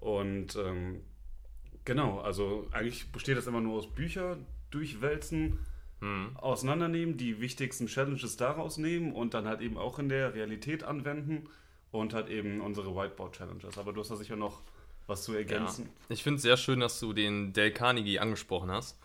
Und 0.00 0.56
ähm, 0.56 1.00
genau, 1.84 2.20
also 2.20 2.66
eigentlich 2.72 3.10
besteht 3.12 3.36
das 3.36 3.46
immer 3.46 3.60
nur 3.60 3.78
aus 3.78 3.92
Bücher 3.92 4.36
durchwälzen, 4.70 5.58
Hm. 6.00 6.36
auseinandernehmen, 6.36 7.16
die 7.16 7.40
wichtigsten 7.40 7.86
Challenges 7.86 8.36
daraus 8.36 8.76
nehmen 8.76 9.12
und 9.12 9.32
dann 9.32 9.46
halt 9.46 9.60
eben 9.60 9.78
auch 9.78 9.98
in 9.98 10.08
der 10.10 10.34
Realität 10.34 10.82
anwenden 10.82 11.48
und 11.92 12.12
halt 12.12 12.28
eben 12.28 12.60
unsere 12.60 12.94
Whiteboard-Challenges. 12.94 13.78
Aber 13.78 13.92
du 13.92 14.00
hast 14.00 14.10
da 14.10 14.16
sicher 14.16 14.36
noch 14.36 14.60
was 15.06 15.22
zu 15.22 15.32
ergänzen. 15.32 15.84
Ja. 15.86 15.90
Ich 16.10 16.22
finde 16.22 16.36
es 16.36 16.42
sehr 16.42 16.56
schön, 16.56 16.80
dass 16.80 16.98
du 17.00 17.12
den 17.12 17.52
Dale 17.52 17.72
Carnegie 17.72 18.18
angesprochen 18.18 18.70
hast. 18.70 18.98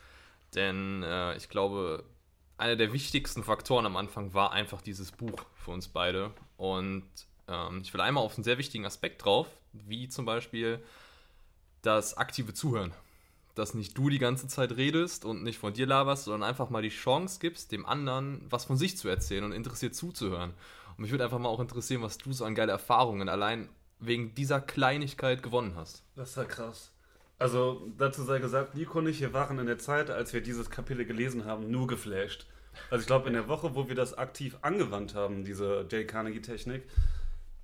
Denn 0.55 1.03
äh, 1.03 1.37
ich 1.37 1.47
glaube, 1.47 2.03
einer 2.59 2.75
der 2.75 2.93
wichtigsten 2.93 3.43
Faktoren 3.43 3.85
am 3.85 3.95
Anfang 3.95 4.33
war 4.33 4.51
einfach 4.51 4.81
dieses 4.81 5.11
Buch 5.11 5.45
für 5.55 5.71
uns 5.71 5.87
beide. 5.87 6.31
Und 6.57 7.05
ähm, 7.47 7.81
ich 7.83 7.93
will 7.93 8.01
einmal 8.01 8.23
auf 8.23 8.35
einen 8.35 8.43
sehr 8.43 8.57
wichtigen 8.57 8.85
Aspekt 8.85 9.23
drauf, 9.23 9.47
wie 9.71 10.09
zum 10.09 10.25
Beispiel 10.25 10.83
das 11.81 12.17
aktive 12.17 12.53
Zuhören. 12.53 12.93
Dass 13.55 13.73
nicht 13.73 13.97
du 13.97 14.09
die 14.09 14.19
ganze 14.19 14.47
Zeit 14.47 14.77
redest 14.77 15.25
und 15.25 15.43
nicht 15.43 15.57
von 15.57 15.73
dir 15.73 15.87
laberst, 15.87 16.25
sondern 16.25 16.47
einfach 16.47 16.69
mal 16.69 16.81
die 16.81 16.89
Chance 16.89 17.39
gibst, 17.39 17.71
dem 17.71 17.85
anderen 17.85 18.45
was 18.49 18.65
von 18.65 18.77
sich 18.77 18.97
zu 18.97 19.07
erzählen 19.07 19.43
und 19.43 19.53
interessiert 19.53 19.95
zuzuhören. 19.95 20.53
Und 20.97 20.99
mich 21.03 21.11
würde 21.11 21.23
einfach 21.23 21.39
mal 21.39 21.49
auch 21.49 21.59
interessieren, 21.59 22.01
was 22.01 22.17
du 22.17 22.33
so 22.33 22.45
an 22.45 22.55
geile 22.55 22.71
Erfahrungen 22.71 23.29
allein 23.29 23.69
wegen 23.99 24.35
dieser 24.35 24.61
Kleinigkeit 24.61 25.43
gewonnen 25.43 25.73
hast. 25.75 26.03
Das 26.15 26.31
ist 26.31 26.37
ja 26.37 26.45
krass. 26.45 26.91
Also 27.39 27.87
dazu 27.97 28.23
sei 28.23 28.39
gesagt, 28.39 28.75
Nico 28.75 28.99
und 28.99 29.07
ich, 29.07 29.21
wir 29.21 29.33
waren 29.33 29.57
in 29.59 29.65
der 29.65 29.79
Zeit, 29.79 30.09
als 30.09 30.33
wir 30.33 30.41
dieses 30.41 30.69
Kapitel 30.69 31.05
gelesen 31.05 31.45
haben, 31.45 31.71
nur 31.71 31.87
geflasht. 31.87 32.45
Also 32.91 33.01
ich 33.01 33.07
glaube, 33.07 33.27
in 33.27 33.33
der 33.33 33.47
Woche, 33.47 33.75
wo 33.75 33.87
wir 33.87 33.95
das 33.95 34.17
aktiv 34.17 34.57
angewandt 34.61 35.15
haben, 35.15 35.45
diese 35.45 35.85
Dale 35.85 36.05
Carnegie-Technik, 36.05 36.83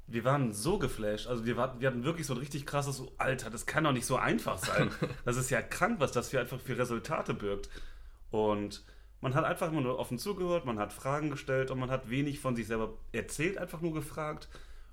wir 0.08 0.24
waren 0.24 0.54
so 0.54 0.78
geflasht. 0.78 1.28
Also 1.28 1.46
wir, 1.46 1.58
war, 1.58 1.80
wir 1.80 1.90
hatten 1.90 2.06
wirklich 2.06 2.26
so 2.26 2.34
ein 2.34 2.40
richtig 2.40 2.66
krasses, 2.66 2.98
so, 2.98 3.12
Alter, 3.18 3.50
das 3.50 3.66
kann 3.66 3.84
doch 3.84 3.92
nicht 3.92 4.06
so 4.06 4.16
einfach 4.16 4.58
sein. 4.58 4.92
Das 5.26 5.36
ist 5.36 5.50
ja 5.50 5.62
krank, 5.62 6.00
was 6.00 6.14
das 6.14 6.30
für 6.30 6.40
einfach 6.40 6.60
für 6.60 6.78
Resultate 6.78 7.34
birgt. 7.34 7.70
Und 8.32 8.84
man 9.20 9.34
hat 9.34 9.44
einfach 9.44 9.70
immer 9.72 9.82
nur 9.82 10.00
offen 10.00 10.20
zugehört, 10.20 10.66
man 10.66 10.80
hat 10.80 10.94
Fragen 10.94 11.32
gestellt 11.32 11.72
und 11.72 11.80
man 11.80 11.90
hat 11.90 12.10
wenig 12.10 12.40
von 12.40 12.56
sich 12.56 12.68
selber 12.68 12.94
erzählt, 13.12 13.58
einfach 13.58 13.82
nur 13.82 13.94
gefragt. 13.94 14.48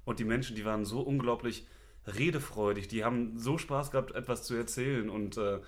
Und 0.04 0.18
die 0.18 0.24
Menschen, 0.24 0.56
die 0.56 0.64
waren 0.64 0.84
so 0.84 1.00
unglaublich 1.00 1.66
redefreudig, 2.06 2.88
die 2.88 3.04
haben 3.04 3.38
so 3.38 3.58
Spaß 3.58 3.90
gehabt, 3.90 4.14
etwas 4.14 4.44
zu 4.44 4.54
erzählen 4.54 5.08
und 5.08 5.36
äh, 5.36 5.60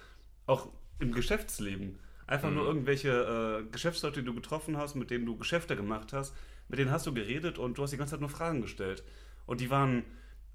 auch 0.47 0.69
im 0.99 1.13
Geschäftsleben. 1.13 1.99
Einfach 2.27 2.51
nur 2.51 2.65
irgendwelche 2.65 3.11
äh, 3.63 3.71
Geschäftsleute, 3.71 4.21
die 4.21 4.27
du 4.27 4.35
getroffen 4.35 4.79
hast, 4.79 4.95
mit 4.95 5.11
denen 5.11 5.27
du 5.27 5.37
Geschäfte 5.37 5.77
gemacht 5.77 6.13
hast, 6.13 6.35
mit 6.69 6.79
denen 6.79 6.91
hast 6.91 7.07
du 7.07 7.13
geredet 7.13 7.59
und 7.59 7.77
du 7.77 7.83
hast 7.83 7.91
die 7.91 7.99
ganze 7.99 8.13
Zeit 8.13 8.21
nur 8.21 8.31
Fragen 8.31 8.63
gestellt. 8.63 9.05
Und 9.45 9.61
die 9.61 9.69
waren, 9.71 10.05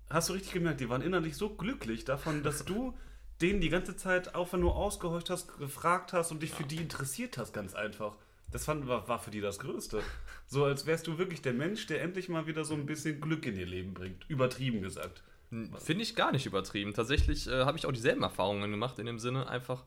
hast 0.09 0.29
du 0.29 0.33
richtig 0.33 0.53
gemerkt, 0.53 0.79
die 0.79 0.89
waren 0.89 1.03
innerlich 1.03 1.35
so 1.35 1.49
glücklich 1.49 2.05
davon, 2.05 2.41
dass 2.41 2.65
du 2.65 2.97
denen 3.39 3.61
die 3.61 3.69
ganze 3.69 3.95
Zeit 3.95 4.35
einfach 4.35 4.57
nur 4.57 4.75
ausgehorcht 4.75 5.29
hast, 5.29 5.57
gefragt 5.59 6.11
hast 6.11 6.31
und 6.31 6.41
dich 6.41 6.51
für 6.51 6.63
die 6.63 6.77
interessiert 6.77 7.37
hast, 7.37 7.53
ganz 7.53 7.75
einfach. 7.75 8.17
Das 8.51 8.65
fand, 8.65 8.87
war, 8.87 9.07
war 9.07 9.19
für 9.19 9.31
die 9.31 9.41
das 9.41 9.59
Größte. 9.59 10.01
So 10.47 10.65
als 10.65 10.87
wärst 10.87 11.05
du 11.05 11.19
wirklich 11.19 11.43
der 11.43 11.53
Mensch, 11.53 11.85
der 11.85 12.01
endlich 12.01 12.29
mal 12.29 12.47
wieder 12.47 12.65
so 12.65 12.73
ein 12.73 12.87
bisschen 12.87 13.21
Glück 13.21 13.45
in 13.45 13.55
ihr 13.55 13.67
Leben 13.67 13.93
bringt. 13.93 14.25
Übertrieben 14.27 14.81
gesagt. 14.81 15.23
Finde 15.49 16.03
ich 16.03 16.15
gar 16.15 16.31
nicht 16.31 16.45
übertrieben. 16.45 16.93
Tatsächlich 16.93 17.47
äh, 17.47 17.65
habe 17.65 17.77
ich 17.77 17.85
auch 17.85 17.91
dieselben 17.91 18.23
Erfahrungen 18.23 18.69
gemacht 18.69 18.99
in 18.99 19.05
dem 19.05 19.19
Sinne 19.19 19.47
einfach. 19.47 19.83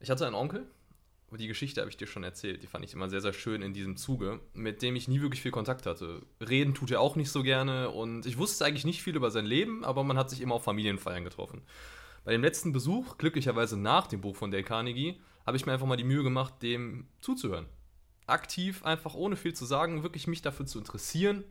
Ich 0.00 0.10
hatte 0.10 0.26
einen 0.26 0.34
Onkel, 0.34 0.66
die 1.38 1.48
Geschichte 1.48 1.80
habe 1.80 1.90
ich 1.90 1.96
dir 1.96 2.06
schon 2.06 2.24
erzählt, 2.24 2.62
die 2.62 2.66
fand 2.66 2.84
ich 2.84 2.92
immer 2.92 3.08
sehr, 3.08 3.20
sehr 3.20 3.32
schön 3.32 3.62
in 3.62 3.72
diesem 3.72 3.96
Zuge, 3.96 4.40
mit 4.52 4.82
dem 4.82 4.96
ich 4.96 5.08
nie 5.08 5.20
wirklich 5.20 5.40
viel 5.40 5.50
Kontakt 5.50 5.86
hatte. 5.86 6.22
Reden 6.40 6.74
tut 6.74 6.90
er 6.90 7.00
auch 7.00 7.16
nicht 7.16 7.30
so 7.30 7.42
gerne 7.42 7.90
und 7.90 8.26
ich 8.26 8.38
wusste 8.38 8.64
eigentlich 8.64 8.84
nicht 8.84 9.02
viel 9.02 9.16
über 9.16 9.30
sein 9.30 9.46
Leben, 9.46 9.84
aber 9.84 10.04
man 10.04 10.18
hat 10.18 10.30
sich 10.30 10.40
immer 10.40 10.56
auf 10.56 10.64
Familienfeiern 10.64 11.24
getroffen. 11.24 11.62
Bei 12.24 12.32
dem 12.32 12.42
letzten 12.42 12.72
Besuch, 12.72 13.18
glücklicherweise 13.18 13.78
nach 13.78 14.06
dem 14.06 14.20
Buch 14.20 14.36
von 14.36 14.50
Dale 14.50 14.64
Carnegie, 14.64 15.20
habe 15.46 15.56
ich 15.56 15.66
mir 15.66 15.72
einfach 15.72 15.86
mal 15.86 15.96
die 15.96 16.04
Mühe 16.04 16.22
gemacht, 16.22 16.54
dem 16.62 17.06
zuzuhören. 17.20 17.66
Aktiv, 18.26 18.84
einfach 18.84 19.14
ohne 19.14 19.36
viel 19.36 19.54
zu 19.54 19.64
sagen, 19.64 20.02
wirklich 20.02 20.26
mich 20.26 20.42
dafür 20.42 20.66
zu 20.66 20.78
interessieren, 20.78 21.44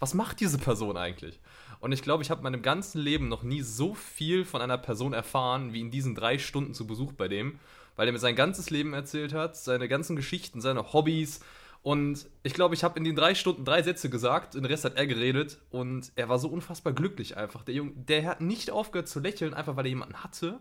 was 0.00 0.14
macht 0.14 0.40
diese 0.40 0.58
Person 0.58 0.96
eigentlich? 0.96 1.38
Und 1.80 1.92
ich 1.92 2.02
glaube, 2.02 2.22
ich 2.22 2.30
habe 2.30 2.40
in 2.40 2.44
meinem 2.44 2.62
ganzen 2.62 3.00
Leben 3.00 3.28
noch 3.28 3.42
nie 3.42 3.62
so 3.62 3.94
viel 3.94 4.44
von 4.44 4.60
einer 4.60 4.78
Person 4.78 5.12
erfahren, 5.12 5.72
wie 5.72 5.80
in 5.80 5.90
diesen 5.90 6.14
drei 6.14 6.38
Stunden 6.38 6.74
zu 6.74 6.86
Besuch 6.86 7.12
bei 7.12 7.28
dem, 7.28 7.58
weil 7.96 8.08
er 8.08 8.12
mir 8.12 8.18
sein 8.18 8.36
ganzes 8.36 8.70
Leben 8.70 8.94
erzählt 8.94 9.32
hat, 9.32 9.56
seine 9.56 9.88
ganzen 9.88 10.16
Geschichten, 10.16 10.60
seine 10.60 10.92
Hobbys. 10.92 11.40
Und 11.82 12.26
ich 12.42 12.54
glaube, 12.54 12.74
ich 12.74 12.82
habe 12.82 12.98
in 12.98 13.04
den 13.04 13.14
drei 13.14 13.34
Stunden 13.34 13.64
drei 13.64 13.82
Sätze 13.82 14.10
gesagt, 14.10 14.54
den 14.54 14.64
Rest 14.64 14.84
hat 14.84 14.96
er 14.96 15.06
geredet 15.06 15.58
und 15.70 16.10
er 16.16 16.28
war 16.28 16.38
so 16.38 16.48
unfassbar 16.48 16.92
glücklich 16.92 17.36
einfach. 17.36 17.62
Der 17.62 17.74
Junge, 17.74 17.92
der 17.94 18.26
hat 18.26 18.40
nicht 18.40 18.70
aufgehört 18.70 19.08
zu 19.08 19.20
lächeln, 19.20 19.54
einfach 19.54 19.76
weil 19.76 19.86
er 19.86 19.90
jemanden 19.90 20.22
hatte, 20.24 20.58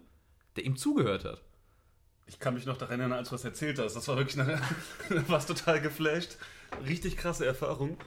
der 0.55 0.65
ihm 0.65 0.77
zugehört 0.77 1.25
hat. 1.25 1.41
Ich 2.27 2.39
kann 2.39 2.53
mich 2.53 2.65
noch 2.65 2.77
daran 2.77 2.99
erinnern, 2.99 3.19
als 3.19 3.29
du 3.29 3.35
was 3.35 3.45
erzählt 3.45 3.79
hast. 3.79 3.95
Das 3.95 4.07
war 4.07 4.17
wirklich 4.17 4.39
eine, 4.39 4.61
was 5.27 5.47
total 5.47 5.81
geflasht. 5.81 6.37
Richtig 6.85 7.17
krasse 7.17 7.45
Erfahrung. 7.45 7.97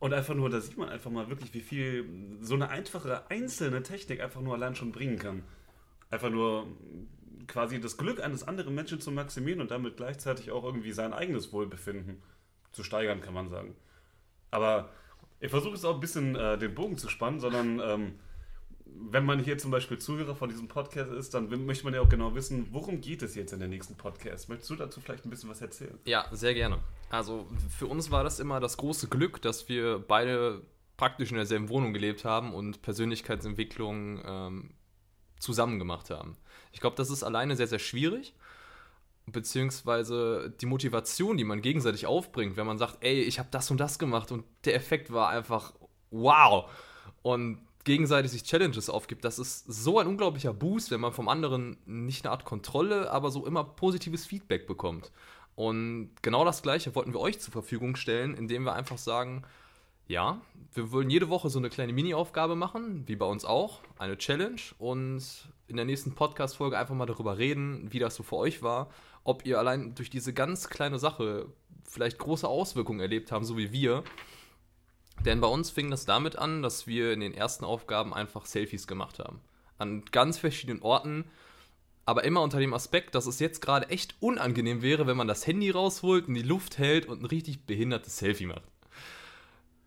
Und 0.00 0.14
einfach 0.14 0.34
nur, 0.34 0.48
da 0.48 0.60
sieht 0.60 0.76
man 0.76 0.88
einfach 0.88 1.10
mal 1.10 1.28
wirklich, 1.28 1.52
wie 1.54 1.60
viel 1.60 2.08
so 2.40 2.54
eine 2.54 2.68
einfache 2.68 3.28
einzelne 3.30 3.82
Technik 3.82 4.20
einfach 4.20 4.40
nur 4.40 4.54
allein 4.54 4.76
schon 4.76 4.92
bringen 4.92 5.18
kann. 5.18 5.42
Einfach 6.10 6.30
nur 6.30 6.68
quasi 7.48 7.80
das 7.80 7.96
Glück 7.96 8.22
eines 8.22 8.46
anderen 8.46 8.74
Menschen 8.74 9.00
zu 9.00 9.10
maximieren 9.10 9.60
und 9.60 9.70
damit 9.70 9.96
gleichzeitig 9.96 10.52
auch 10.52 10.64
irgendwie 10.64 10.92
sein 10.92 11.12
eigenes 11.12 11.52
Wohlbefinden 11.52 12.22
zu 12.70 12.84
steigern, 12.84 13.20
kann 13.20 13.34
man 13.34 13.48
sagen. 13.48 13.74
Aber 14.50 14.90
ich 15.40 15.50
versuche 15.50 15.74
es 15.74 15.84
auch 15.84 15.94
ein 15.94 16.00
bisschen 16.00 16.36
äh, 16.36 16.58
den 16.58 16.74
Bogen 16.74 16.96
zu 16.96 17.08
spannen, 17.08 17.40
sondern 17.40 17.80
ähm, 17.80 18.18
wenn 19.10 19.24
man 19.24 19.42
hier 19.42 19.58
zum 19.58 19.70
Beispiel 19.70 19.98
Zuhörer 19.98 20.34
von 20.34 20.48
diesem 20.48 20.68
Podcast 20.68 21.10
ist, 21.12 21.34
dann 21.34 21.48
möchte 21.66 21.84
man 21.84 21.94
ja 21.94 22.00
auch 22.00 22.08
genau 22.08 22.34
wissen, 22.34 22.68
worum 22.72 23.00
geht 23.00 23.22
es 23.22 23.34
jetzt 23.34 23.52
in 23.52 23.58
der 23.58 23.68
nächsten 23.68 23.96
Podcast? 23.96 24.48
Möchtest 24.48 24.70
du 24.70 24.76
dazu 24.76 25.00
vielleicht 25.00 25.24
ein 25.24 25.30
bisschen 25.30 25.50
was 25.50 25.60
erzählen? 25.60 25.98
Ja, 26.04 26.26
sehr 26.32 26.54
gerne. 26.54 26.78
Also 27.10 27.46
für 27.70 27.86
uns 27.86 28.10
war 28.10 28.24
das 28.24 28.40
immer 28.40 28.60
das 28.60 28.76
große 28.76 29.08
Glück, 29.08 29.40
dass 29.40 29.68
wir 29.68 29.98
beide 29.98 30.62
praktisch 30.96 31.30
in 31.30 31.36
derselben 31.36 31.68
Wohnung 31.68 31.92
gelebt 31.92 32.24
haben 32.24 32.52
und 32.52 32.82
Persönlichkeitsentwicklung 32.82 34.20
ähm, 34.24 34.70
zusammen 35.38 35.78
gemacht 35.78 36.10
haben. 36.10 36.36
Ich 36.72 36.80
glaube, 36.80 36.96
das 36.96 37.10
ist 37.10 37.22
alleine 37.22 37.56
sehr, 37.56 37.68
sehr 37.68 37.78
schwierig. 37.78 38.34
Beziehungsweise 39.26 40.54
die 40.60 40.66
Motivation, 40.66 41.36
die 41.36 41.44
man 41.44 41.60
gegenseitig 41.60 42.06
aufbringt, 42.06 42.56
wenn 42.56 42.66
man 42.66 42.78
sagt, 42.78 42.98
ey, 43.00 43.22
ich 43.22 43.38
habe 43.38 43.48
das 43.50 43.70
und 43.70 43.78
das 43.78 43.98
gemacht 43.98 44.32
und 44.32 44.44
der 44.64 44.74
Effekt 44.74 45.12
war 45.12 45.28
einfach 45.28 45.74
wow. 46.10 46.70
Und 47.22 47.67
gegenseitig 47.88 48.30
sich 48.30 48.44
Challenges 48.44 48.90
aufgibt, 48.90 49.24
das 49.24 49.38
ist 49.38 49.64
so 49.66 49.98
ein 49.98 50.06
unglaublicher 50.06 50.52
Boost, 50.52 50.90
wenn 50.90 51.00
man 51.00 51.14
vom 51.14 51.26
anderen 51.26 51.78
nicht 51.86 52.24
eine 52.24 52.32
Art 52.32 52.44
Kontrolle, 52.44 53.10
aber 53.10 53.30
so 53.30 53.46
immer 53.46 53.64
positives 53.64 54.26
Feedback 54.26 54.66
bekommt. 54.66 55.10
Und 55.54 56.10
genau 56.20 56.44
das 56.44 56.60
Gleiche 56.60 56.94
wollten 56.94 57.14
wir 57.14 57.20
euch 57.20 57.40
zur 57.40 57.50
Verfügung 57.50 57.96
stellen, 57.96 58.34
indem 58.34 58.64
wir 58.64 58.74
einfach 58.74 58.98
sagen, 58.98 59.42
ja, 60.06 60.40
wir 60.74 60.92
wollen 60.92 61.08
jede 61.08 61.30
Woche 61.30 61.48
so 61.48 61.58
eine 61.58 61.70
kleine 61.70 61.94
Mini-Aufgabe 61.94 62.56
machen, 62.56 63.04
wie 63.06 63.16
bei 63.16 63.24
uns 63.24 63.46
auch, 63.46 63.80
eine 63.98 64.18
Challenge 64.18 64.60
und 64.78 65.22
in 65.66 65.76
der 65.76 65.86
nächsten 65.86 66.14
Podcast-Folge 66.14 66.78
einfach 66.78 66.94
mal 66.94 67.06
darüber 67.06 67.38
reden, 67.38 67.90
wie 67.90 67.98
das 67.98 68.16
so 68.16 68.22
für 68.22 68.36
euch 68.36 68.62
war, 68.62 68.90
ob 69.24 69.46
ihr 69.46 69.58
allein 69.58 69.94
durch 69.94 70.10
diese 70.10 70.34
ganz 70.34 70.68
kleine 70.68 70.98
Sache 70.98 71.46
vielleicht 71.84 72.18
große 72.18 72.46
Auswirkungen 72.46 73.00
erlebt 73.00 73.32
haben, 73.32 73.46
so 73.46 73.56
wie 73.56 73.72
wir. 73.72 74.04
Denn 75.24 75.40
bei 75.40 75.48
uns 75.48 75.70
fing 75.70 75.90
das 75.90 76.04
damit 76.04 76.36
an, 76.36 76.62
dass 76.62 76.86
wir 76.86 77.12
in 77.12 77.20
den 77.20 77.34
ersten 77.34 77.64
Aufgaben 77.64 78.14
einfach 78.14 78.46
Selfies 78.46 78.86
gemacht 78.86 79.18
haben. 79.18 79.40
An 79.78 80.04
ganz 80.10 80.38
verschiedenen 80.38 80.82
Orten, 80.82 81.24
aber 82.04 82.24
immer 82.24 82.40
unter 82.42 82.58
dem 82.58 82.72
Aspekt, 82.72 83.14
dass 83.14 83.26
es 83.26 83.38
jetzt 83.38 83.60
gerade 83.60 83.90
echt 83.90 84.14
unangenehm 84.20 84.80
wäre, 84.80 85.06
wenn 85.06 85.16
man 85.16 85.28
das 85.28 85.46
Handy 85.46 85.70
rausholt, 85.70 86.28
in 86.28 86.34
die 86.34 86.42
Luft 86.42 86.78
hält 86.78 87.06
und 87.06 87.20
ein 87.20 87.26
richtig 87.26 87.66
behindertes 87.66 88.16
Selfie 88.18 88.46
macht. 88.46 88.62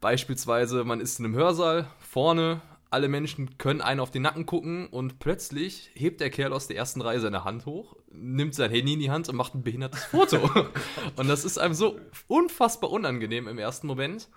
Beispielsweise, 0.01 0.83
man 0.83 0.99
ist 0.99 1.19
in 1.19 1.25
einem 1.25 1.35
Hörsaal, 1.35 1.87
vorne, 1.99 2.61
alle 2.91 3.07
Menschen 3.07 3.57
können 3.57 3.81
einen 3.81 4.01
auf 4.01 4.11
den 4.11 4.21
Nacken 4.21 4.45
gucken 4.45 4.87
und 4.87 5.19
plötzlich 5.19 5.89
hebt 5.93 6.19
der 6.19 6.29
Kerl 6.29 6.53
aus 6.53 6.67
der 6.67 6.75
ersten 6.75 7.01
Reihe 7.01 7.21
seine 7.21 7.43
Hand 7.45 7.65
hoch, 7.65 7.95
nimmt 8.11 8.53
sein 8.53 8.69
Handy 8.69 8.93
in 8.93 8.99
die 8.99 9.09
Hand 9.09 9.29
und 9.29 9.35
macht 9.35 9.55
ein 9.55 9.63
behindertes 9.63 10.03
Foto. 10.03 10.37
und 11.15 11.27
das 11.29 11.45
ist 11.45 11.57
einem 11.57 11.73
so 11.73 11.99
unfassbar 12.27 12.91
unangenehm 12.91 13.47
im 13.47 13.57
ersten 13.57 13.87
Moment. 13.87 14.27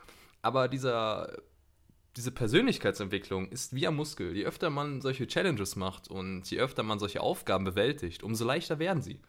Aber 0.44 0.68
dieser, 0.68 1.38
diese 2.16 2.30
Persönlichkeitsentwicklung 2.30 3.48
ist 3.48 3.74
wie 3.74 3.88
ein 3.88 3.96
Muskel. 3.96 4.36
Je 4.36 4.44
öfter 4.44 4.68
man 4.68 5.00
solche 5.00 5.26
Challenges 5.26 5.74
macht 5.74 6.08
und 6.08 6.50
je 6.50 6.58
öfter 6.58 6.82
man 6.82 6.98
solche 6.98 7.22
Aufgaben 7.22 7.64
bewältigt, 7.64 8.22
umso 8.22 8.44
leichter 8.44 8.78
werden 8.78 9.02
sie. 9.02 9.20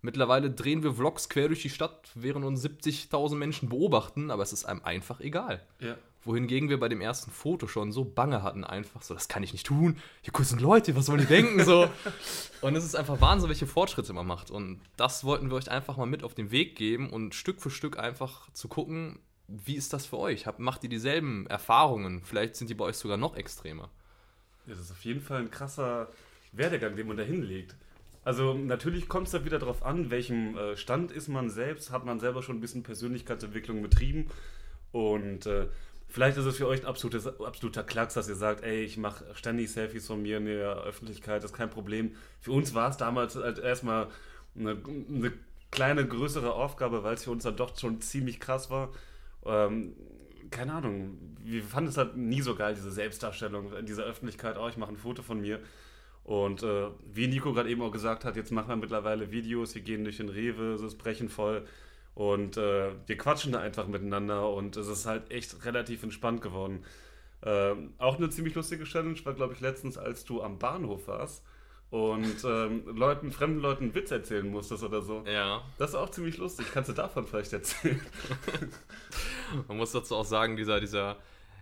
Mittlerweile 0.00 0.50
drehen 0.50 0.84
wir 0.84 0.94
Vlogs 0.94 1.28
quer 1.28 1.48
durch 1.48 1.62
die 1.62 1.70
Stadt, 1.70 2.10
während 2.14 2.44
uns 2.44 2.64
70.000 2.64 3.34
Menschen 3.34 3.68
beobachten, 3.68 4.30
aber 4.30 4.44
es 4.44 4.52
ist 4.52 4.64
einem 4.64 4.82
einfach 4.84 5.18
egal. 5.20 5.66
Ja. 5.80 5.96
Wohingegen 6.22 6.68
wir 6.68 6.78
bei 6.78 6.88
dem 6.88 7.00
ersten 7.00 7.32
Foto 7.32 7.66
schon 7.66 7.90
so 7.90 8.04
bange 8.04 8.44
hatten, 8.44 8.62
einfach 8.62 9.02
so, 9.02 9.14
das 9.14 9.26
kann 9.26 9.42
ich 9.42 9.52
nicht 9.52 9.66
tun. 9.66 9.96
Hier 10.22 10.32
kurz 10.32 10.50
sind 10.50 10.60
Leute, 10.60 10.94
was 10.94 11.08
wollen 11.08 11.20
die 11.20 11.26
denken? 11.26 11.64
So. 11.64 11.90
Und 12.60 12.76
es 12.76 12.84
ist 12.84 12.94
einfach 12.94 13.20
Wahnsinn, 13.20 13.48
welche 13.48 13.66
Fortschritte 13.66 14.12
man 14.12 14.26
macht. 14.26 14.52
Und 14.52 14.80
das 14.96 15.24
wollten 15.24 15.50
wir 15.50 15.56
euch 15.56 15.70
einfach 15.70 15.96
mal 15.96 16.06
mit 16.06 16.22
auf 16.22 16.34
den 16.34 16.50
Weg 16.52 16.76
geben 16.76 17.10
und 17.10 17.34
Stück 17.34 17.60
für 17.60 17.70
Stück 17.70 17.98
einfach 17.98 18.50
zu 18.52 18.68
gucken, 18.68 19.18
wie 19.48 19.76
ist 19.76 19.92
das 19.92 20.06
für 20.06 20.18
euch? 20.18 20.46
macht 20.58 20.84
ihr 20.84 20.90
dieselben 20.90 21.46
Erfahrungen? 21.46 22.22
Vielleicht 22.24 22.56
sind 22.56 22.70
die 22.70 22.74
bei 22.74 22.84
euch 22.84 22.96
sogar 22.96 23.16
noch 23.16 23.36
extremer. 23.36 23.90
Ja, 24.66 24.74
das 24.74 24.80
ist 24.80 24.90
auf 24.90 25.04
jeden 25.04 25.20
Fall 25.20 25.40
ein 25.40 25.50
krasser 25.50 26.08
Werdegang, 26.52 26.96
den 26.96 27.06
man 27.06 27.16
da 27.16 27.22
hinlegt. 27.22 27.76
Also 28.24 28.54
natürlich 28.54 29.08
kommt 29.08 29.26
es 29.26 29.32
da 29.32 29.44
wieder 29.44 29.58
darauf 29.58 29.82
an, 29.84 30.10
welchem 30.10 30.56
äh, 30.56 30.76
Stand 30.76 31.12
ist 31.12 31.28
man 31.28 31.50
selbst, 31.50 31.90
hat 31.90 32.06
man 32.06 32.20
selber 32.20 32.42
schon 32.42 32.56
ein 32.56 32.60
bisschen 32.60 32.82
Persönlichkeitsentwicklung 32.82 33.82
betrieben 33.82 34.30
und 34.92 35.44
äh, 35.44 35.66
vielleicht 36.08 36.38
ist 36.38 36.46
es 36.46 36.56
für 36.56 36.66
euch 36.66 36.80
ein 36.80 36.86
absoluter 36.86 37.82
Klacks, 37.82 38.14
dass 38.14 38.28
ihr 38.28 38.34
sagt, 38.34 38.64
ey, 38.64 38.82
ich 38.82 38.96
mache 38.96 39.26
ständig 39.34 39.70
Selfies 39.70 40.06
von 40.06 40.22
mir 40.22 40.38
in 40.38 40.46
der 40.46 40.76
Öffentlichkeit, 40.84 41.42
das 41.42 41.50
ist 41.50 41.56
kein 41.56 41.68
Problem. 41.68 42.16
Für 42.40 42.52
uns 42.52 42.72
war 42.72 42.88
es 42.88 42.96
damals 42.96 43.36
halt 43.36 43.58
erstmal 43.58 44.08
eine, 44.56 44.78
eine 45.08 45.32
kleine, 45.70 46.06
größere 46.06 46.54
Aufgabe, 46.54 47.02
weil 47.02 47.14
es 47.14 47.24
für 47.24 47.30
uns 47.30 47.42
dann 47.42 47.56
doch 47.56 47.78
schon 47.78 48.00
ziemlich 48.00 48.40
krass 48.40 48.70
war. 48.70 48.90
Ähm, 49.46 49.94
keine 50.50 50.74
Ahnung, 50.74 51.18
wir 51.42 51.62
fanden 51.62 51.90
es 51.90 51.96
halt 51.96 52.16
nie 52.16 52.40
so 52.40 52.54
geil, 52.54 52.74
diese 52.74 52.90
Selbstdarstellung 52.90 53.72
in 53.74 53.86
dieser 53.86 54.04
Öffentlichkeit, 54.04 54.56
oh, 54.58 54.68
ich 54.68 54.76
mache 54.76 54.92
ein 54.92 54.96
Foto 54.96 55.22
von 55.22 55.40
mir. 55.40 55.60
Und 56.24 56.62
äh, 56.62 56.88
wie 57.12 57.26
Nico 57.26 57.52
gerade 57.52 57.68
eben 57.68 57.82
auch 57.82 57.90
gesagt 57.90 58.24
hat, 58.24 58.36
jetzt 58.36 58.50
machen 58.50 58.68
wir 58.68 58.76
mittlerweile 58.76 59.30
Videos, 59.30 59.74
wir 59.74 59.82
gehen 59.82 60.04
durch 60.04 60.16
den 60.16 60.30
Rewe, 60.30 60.72
es 60.72 60.80
ist 60.80 60.96
brechen 60.96 61.28
voll 61.28 61.66
und 62.14 62.56
äh, 62.56 62.92
wir 63.06 63.18
quatschen 63.18 63.52
da 63.52 63.60
einfach 63.60 63.88
miteinander 63.88 64.50
und 64.50 64.76
es 64.76 64.88
ist 64.88 65.04
halt 65.04 65.30
echt 65.30 65.66
relativ 65.66 66.02
entspannt 66.02 66.40
geworden. 66.40 66.84
Äh, 67.42 67.74
auch 67.98 68.16
eine 68.16 68.30
ziemlich 68.30 68.54
lustige 68.54 68.84
Challenge 68.84 69.18
war, 69.24 69.34
glaube 69.34 69.52
ich, 69.52 69.60
letztens, 69.60 69.98
als 69.98 70.24
du 70.24 70.42
am 70.42 70.58
Bahnhof 70.58 71.08
warst 71.08 71.44
und 71.94 72.42
ähm, 72.44 72.82
Leuten, 72.86 73.30
fremden 73.30 73.60
Leuten 73.60 73.84
einen 73.84 73.94
Witz 73.94 74.10
erzählen 74.10 74.50
musstest 74.50 74.82
oder 74.82 75.00
so. 75.00 75.22
Ja. 75.28 75.62
Das 75.78 75.90
ist 75.90 75.94
auch 75.94 76.10
ziemlich 76.10 76.38
lustig. 76.38 76.66
Kannst 76.74 76.90
du 76.90 76.92
davon 76.92 77.24
vielleicht 77.24 77.52
erzählen? 77.52 78.00
Man 79.68 79.76
muss 79.76 79.92
dazu 79.92 80.16
auch 80.16 80.24
sagen, 80.24 80.56
dieser, 80.56 80.80
dieser 80.80 81.18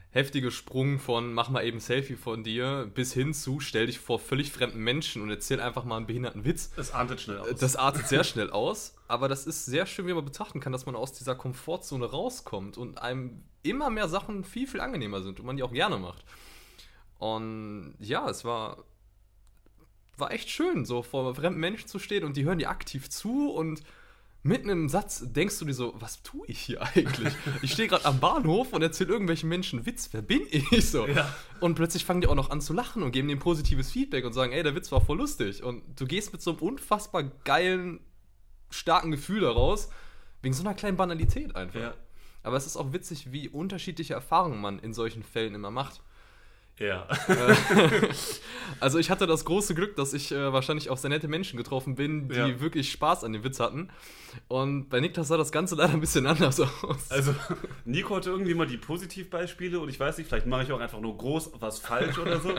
heftige 0.08 0.50
Sprung 0.50 0.98
von 0.98 1.34
mach 1.34 1.50
mal 1.50 1.66
eben 1.66 1.80
Selfie 1.80 2.16
von 2.16 2.44
dir 2.44 2.90
bis 2.94 3.12
hin 3.12 3.34
zu 3.34 3.60
stell 3.60 3.84
dich 3.84 3.98
vor 3.98 4.18
völlig 4.18 4.50
fremden 4.52 4.78
Menschen 4.78 5.20
und 5.20 5.28
erzähl 5.28 5.60
einfach 5.60 5.84
mal 5.84 5.98
einen 5.98 6.06
behinderten 6.06 6.46
Witz. 6.46 6.72
Das 6.76 6.94
artet 6.94 7.20
schnell 7.20 7.36
aus. 7.36 7.54
Das 7.58 7.76
artet 7.76 8.08
sehr 8.08 8.24
schnell 8.24 8.48
aus, 8.48 8.94
aber 9.08 9.28
das 9.28 9.46
ist 9.46 9.66
sehr 9.66 9.84
schön, 9.84 10.06
wie 10.06 10.14
man 10.14 10.24
betrachten 10.24 10.60
kann, 10.60 10.72
dass 10.72 10.86
man 10.86 10.96
aus 10.96 11.12
dieser 11.12 11.34
Komfortzone 11.34 12.06
rauskommt 12.06 12.78
und 12.78 13.02
einem 13.02 13.42
immer 13.62 13.90
mehr 13.90 14.08
Sachen 14.08 14.44
viel, 14.44 14.66
viel 14.66 14.80
angenehmer 14.80 15.20
sind 15.20 15.40
und 15.40 15.44
man 15.44 15.58
die 15.58 15.62
auch 15.62 15.72
gerne 15.72 15.98
macht. 15.98 16.24
Und 17.18 17.94
ja, 18.00 18.28
es 18.30 18.46
war, 18.46 18.84
war 20.22 20.32
echt 20.32 20.48
schön, 20.48 20.84
so 20.84 21.02
vor 21.02 21.34
fremden 21.34 21.60
Menschen 21.60 21.88
zu 21.88 21.98
stehen 21.98 22.24
und 22.24 22.36
die 22.36 22.44
hören 22.44 22.58
dir 22.58 22.70
aktiv 22.70 23.10
zu 23.10 23.50
und 23.50 23.82
mitten 24.44 24.68
im 24.68 24.88
Satz 24.88 25.24
denkst 25.24 25.58
du 25.58 25.64
dir 25.64 25.74
so, 25.74 25.94
was 25.98 26.22
tue 26.22 26.46
ich 26.46 26.60
hier 26.60 26.80
eigentlich? 26.94 27.34
Ich 27.60 27.72
stehe 27.72 27.88
gerade 27.88 28.04
am 28.04 28.20
Bahnhof 28.20 28.72
und 28.72 28.82
erzähle 28.82 29.10
irgendwelchen 29.10 29.48
Menschen 29.48 29.84
Witz, 29.84 30.08
wer 30.12 30.22
bin 30.22 30.42
ich 30.50 30.68
so? 30.90 31.06
Ja. 31.06 31.34
Und 31.60 31.74
plötzlich 31.74 32.04
fangen 32.04 32.20
die 32.20 32.28
auch 32.28 32.36
noch 32.36 32.50
an 32.50 32.60
zu 32.60 32.72
lachen 32.72 33.02
und 33.02 33.12
geben 33.12 33.28
dem 33.28 33.40
positives 33.40 33.90
Feedback 33.90 34.24
und 34.24 34.32
sagen, 34.32 34.52
ey, 34.52 34.62
der 34.62 34.74
Witz 34.74 34.90
war 34.92 35.00
voll 35.00 35.18
lustig. 35.18 35.62
Und 35.62 35.82
du 36.00 36.06
gehst 36.06 36.32
mit 36.32 36.40
so 36.40 36.52
einem 36.52 36.60
unfassbar 36.60 37.24
geilen, 37.44 38.00
starken 38.70 39.10
Gefühl 39.10 39.40
daraus, 39.40 39.90
wegen 40.40 40.54
so 40.54 40.62
einer 40.62 40.74
kleinen 40.74 40.96
Banalität 40.96 41.54
einfach. 41.56 41.80
Ja. 41.80 41.94
Aber 42.44 42.56
es 42.56 42.66
ist 42.66 42.76
auch 42.76 42.92
witzig, 42.92 43.32
wie 43.32 43.48
unterschiedliche 43.48 44.14
Erfahrungen 44.14 44.60
man 44.60 44.78
in 44.78 44.94
solchen 44.94 45.22
Fällen 45.22 45.54
immer 45.54 45.70
macht. 45.70 46.00
Ja. 46.78 47.06
also 48.80 48.98
ich 48.98 49.10
hatte 49.10 49.26
das 49.26 49.44
große 49.44 49.74
Glück, 49.74 49.94
dass 49.96 50.14
ich 50.14 50.32
äh, 50.32 50.52
wahrscheinlich 50.52 50.90
auf 50.90 50.98
sehr 50.98 51.10
nette 51.10 51.28
Menschen 51.28 51.56
getroffen 51.56 51.94
bin, 51.94 52.28
die 52.28 52.36
ja. 52.36 52.60
wirklich 52.60 52.90
Spaß 52.90 53.24
an 53.24 53.32
dem 53.32 53.44
Witz 53.44 53.60
hatten. 53.60 53.90
Und 54.48 54.88
bei 54.88 55.00
Niklas 55.00 55.28
sah 55.28 55.36
das 55.36 55.52
Ganze 55.52 55.74
leider 55.74 55.92
ein 55.92 56.00
bisschen 56.00 56.26
anders 56.26 56.58
aus. 56.60 57.10
Also 57.10 57.34
Nico 57.84 58.16
hatte 58.16 58.30
irgendwie 58.30 58.54
mal 58.54 58.66
die 58.66 58.78
Positivbeispiele 58.78 59.78
und 59.78 59.88
ich 59.90 60.00
weiß 60.00 60.18
nicht, 60.18 60.28
vielleicht 60.28 60.46
mache 60.46 60.64
ich 60.64 60.72
auch 60.72 60.80
einfach 60.80 61.00
nur 61.00 61.16
groß 61.16 61.52
was 61.60 61.78
falsch 61.78 62.18
oder 62.18 62.40
so. 62.40 62.54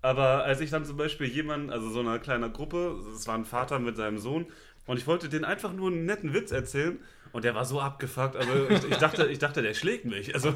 Aber 0.00 0.44
als 0.44 0.60
ich 0.60 0.70
dann 0.70 0.84
zum 0.84 0.96
Beispiel 0.96 1.28
jemanden, 1.28 1.70
also 1.70 1.90
so 1.90 2.00
eine 2.00 2.18
kleine 2.20 2.50
Gruppe, 2.50 2.98
es 3.14 3.26
war 3.26 3.36
ein 3.36 3.44
Vater 3.44 3.78
mit 3.78 3.96
seinem 3.96 4.18
Sohn, 4.18 4.46
und 4.86 4.98
ich 4.98 5.06
wollte 5.06 5.28
denen 5.28 5.44
einfach 5.44 5.72
nur 5.72 5.90
einen 5.90 6.04
netten 6.04 6.34
Witz 6.34 6.52
erzählen 6.52 6.98
und 7.34 7.44
der 7.44 7.56
war 7.56 7.64
so 7.64 7.80
abgefuckt. 7.80 8.36
Also 8.36 8.52
ich, 8.68 8.84
ich, 8.84 8.96
dachte, 8.98 9.26
ich 9.26 9.40
dachte, 9.40 9.60
der 9.60 9.74
schlägt 9.74 10.04
mich. 10.04 10.32
Also 10.34 10.54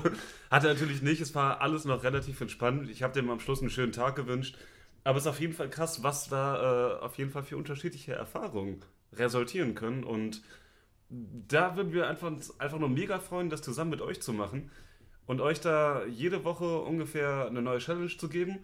hat 0.49 0.63
er 0.63 0.75
natürlich 0.75 1.03
nicht. 1.03 1.21
Es 1.21 1.35
war 1.35 1.61
alles 1.61 1.85
noch 1.85 2.05
relativ 2.05 2.41
entspannt. 2.41 2.89
Ich 2.89 3.03
habe 3.03 3.13
dem 3.13 3.29
am 3.31 3.41
Schluss 3.41 3.61
einen 3.61 3.69
schönen 3.69 3.91
Tag 3.91 4.15
gewünscht. 4.15 4.57
Aber 5.03 5.19
es 5.19 5.25
ist 5.25 5.29
auf 5.29 5.41
jeden 5.41 5.55
Fall 5.55 5.69
krass, 5.71 6.05
was 6.05 6.29
da 6.29 7.01
äh, 7.01 7.01
auf 7.01 7.19
jeden 7.19 7.33
Fall 7.33 7.43
für 7.43 7.57
unterschiedliche 7.57 8.13
Erfahrungen 8.13 8.81
resultieren 9.13 9.75
können. 9.75 10.05
Und 10.05 10.41
da 11.11 11.75
würden 11.75 11.93
wir 11.93 12.07
einfach, 12.07 12.31
einfach 12.59 12.79
nur 12.79 12.89
mega 12.89 13.19
freuen, 13.19 13.51
das 13.51 13.61
zusammen 13.61 13.91
mit 13.91 14.01
euch 14.01 14.23
zu 14.23 14.33
machen 14.33 14.71
und 15.27 15.41
euch 15.41 15.61
da 15.61 16.05
jede 16.07 16.45
Woche 16.45 16.79
ungefähr 16.79 17.49
eine 17.49 17.61
neue 17.61 17.79
Challenge 17.79 18.17
zu 18.17 18.29
geben. 18.29 18.61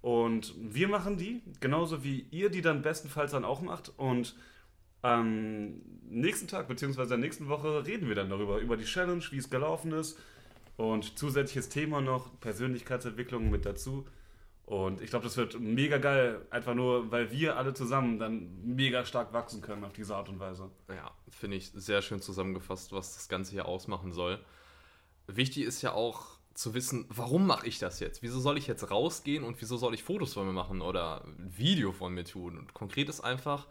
Und 0.00 0.52
wir 0.58 0.88
machen 0.88 1.16
die, 1.16 1.42
genauso 1.60 2.02
wie 2.02 2.26
ihr 2.32 2.50
die 2.50 2.60
dann 2.60 2.82
bestenfalls 2.82 3.30
dann 3.30 3.44
auch 3.44 3.62
macht. 3.62 3.92
Und 3.98 4.34
am 5.02 5.82
nächsten 6.08 6.48
Tag, 6.48 6.68
beziehungsweise 6.68 7.18
nächsten 7.18 7.48
Woche, 7.48 7.84
reden 7.86 8.08
wir 8.08 8.14
dann 8.14 8.30
darüber, 8.30 8.58
über 8.58 8.76
die 8.76 8.84
Challenge, 8.84 9.22
wie 9.30 9.38
es 9.38 9.50
gelaufen 9.50 9.92
ist 9.92 10.18
und 10.76 11.18
zusätzliches 11.18 11.68
Thema 11.68 12.00
noch, 12.00 12.40
Persönlichkeitsentwicklung 12.40 13.50
mit 13.50 13.66
dazu. 13.66 14.06
Und 14.64 15.02
ich 15.02 15.10
glaube, 15.10 15.24
das 15.24 15.36
wird 15.36 15.58
mega 15.60 15.98
geil, 15.98 16.46
einfach 16.50 16.74
nur, 16.74 17.10
weil 17.10 17.30
wir 17.32 17.56
alle 17.56 17.74
zusammen 17.74 18.18
dann 18.18 18.62
mega 18.64 19.04
stark 19.04 19.32
wachsen 19.32 19.60
können 19.60 19.84
auf 19.84 19.92
diese 19.92 20.14
Art 20.14 20.28
und 20.28 20.38
Weise. 20.38 20.70
Ja, 20.88 21.10
finde 21.30 21.56
ich 21.56 21.72
sehr 21.74 22.00
schön 22.00 22.22
zusammengefasst, 22.22 22.92
was 22.92 23.14
das 23.14 23.28
Ganze 23.28 23.52
hier 23.52 23.66
ausmachen 23.66 24.12
soll. 24.12 24.38
Wichtig 25.26 25.64
ist 25.64 25.82
ja 25.82 25.92
auch 25.92 26.38
zu 26.54 26.74
wissen, 26.74 27.06
warum 27.08 27.46
mache 27.46 27.66
ich 27.66 27.78
das 27.78 27.98
jetzt? 28.00 28.22
Wieso 28.22 28.38
soll 28.38 28.56
ich 28.56 28.66
jetzt 28.66 28.90
rausgehen 28.90 29.42
und 29.42 29.60
wieso 29.60 29.76
soll 29.76 29.94
ich 29.94 30.04
Fotos 30.04 30.34
von 30.34 30.46
mir 30.46 30.52
machen 30.52 30.80
oder 30.80 31.24
Video 31.36 31.92
von 31.92 32.14
mir 32.14 32.24
tun? 32.24 32.58
Und 32.58 32.72
konkret 32.72 33.08
ist 33.08 33.20
einfach, 33.20 33.66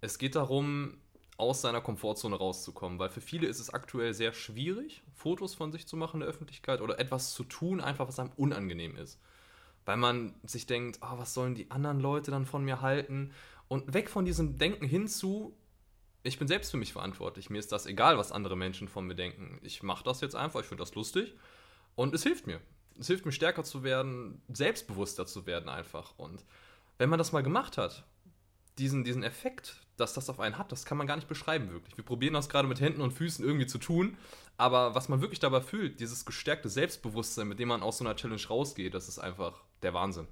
es 0.00 0.18
geht 0.18 0.34
darum, 0.36 0.98
aus 1.38 1.60
seiner 1.60 1.80
Komfortzone 1.80 2.36
rauszukommen, 2.36 2.98
weil 2.98 3.10
für 3.10 3.20
viele 3.20 3.46
ist 3.46 3.60
es 3.60 3.70
aktuell 3.70 4.14
sehr 4.14 4.32
schwierig, 4.32 5.02
Fotos 5.14 5.54
von 5.54 5.70
sich 5.70 5.86
zu 5.86 5.96
machen 5.96 6.16
in 6.16 6.20
der 6.20 6.28
Öffentlichkeit 6.28 6.80
oder 6.80 6.98
etwas 6.98 7.34
zu 7.34 7.44
tun, 7.44 7.80
einfach 7.80 8.08
was 8.08 8.18
einem 8.18 8.32
unangenehm 8.36 8.96
ist. 8.96 9.20
Weil 9.84 9.98
man 9.98 10.34
sich 10.44 10.66
denkt, 10.66 10.98
oh, 11.02 11.18
was 11.18 11.34
sollen 11.34 11.54
die 11.54 11.70
anderen 11.70 12.00
Leute 12.00 12.30
dann 12.30 12.46
von 12.46 12.64
mir 12.64 12.80
halten? 12.80 13.32
Und 13.68 13.92
weg 13.94 14.08
von 14.08 14.24
diesem 14.24 14.58
Denken 14.58 14.86
hinzu, 14.86 15.56
ich 16.22 16.38
bin 16.38 16.48
selbst 16.48 16.70
für 16.70 16.76
mich 16.76 16.92
verantwortlich. 16.92 17.50
Mir 17.50 17.58
ist 17.58 17.70
das 17.70 17.86
egal, 17.86 18.18
was 18.18 18.32
andere 18.32 18.56
Menschen 18.56 18.88
von 18.88 19.06
mir 19.06 19.14
denken. 19.14 19.58
Ich 19.62 19.82
mache 19.82 20.04
das 20.04 20.20
jetzt 20.20 20.34
einfach, 20.34 20.60
ich 20.60 20.66
finde 20.66 20.82
das 20.82 20.94
lustig 20.94 21.34
und 21.94 22.14
es 22.14 22.22
hilft 22.22 22.46
mir. 22.46 22.60
Es 22.98 23.08
hilft 23.08 23.26
mir 23.26 23.32
stärker 23.32 23.62
zu 23.62 23.82
werden, 23.82 24.40
selbstbewusster 24.48 25.26
zu 25.26 25.46
werden 25.46 25.68
einfach. 25.68 26.14
Und 26.16 26.44
wenn 26.98 27.10
man 27.10 27.18
das 27.18 27.32
mal 27.32 27.42
gemacht 27.42 27.76
hat, 27.76 28.04
diesen, 28.78 29.04
diesen 29.04 29.22
Effekt, 29.22 29.80
dass 29.96 30.14
das 30.14 30.28
auf 30.28 30.40
einen 30.40 30.58
hat, 30.58 30.72
das 30.72 30.84
kann 30.84 30.98
man 30.98 31.06
gar 31.06 31.16
nicht 31.16 31.28
beschreiben, 31.28 31.70
wirklich. 31.70 31.96
Wir 31.96 32.04
probieren 32.04 32.34
das 32.34 32.48
gerade 32.48 32.68
mit 32.68 32.80
Händen 32.80 33.00
und 33.00 33.12
Füßen 33.12 33.44
irgendwie 33.44 33.66
zu 33.66 33.78
tun, 33.78 34.16
aber 34.56 34.94
was 34.94 35.08
man 35.08 35.20
wirklich 35.20 35.40
dabei 35.40 35.60
fühlt, 35.60 36.00
dieses 36.00 36.24
gestärkte 36.24 36.68
Selbstbewusstsein, 36.68 37.48
mit 37.48 37.58
dem 37.58 37.68
man 37.68 37.82
aus 37.82 37.98
so 37.98 38.04
einer 38.04 38.16
Challenge 38.16 38.46
rausgeht, 38.48 38.94
das 38.94 39.08
ist 39.08 39.18
einfach 39.18 39.62
der 39.82 39.94
Wahnsinn. 39.94 40.26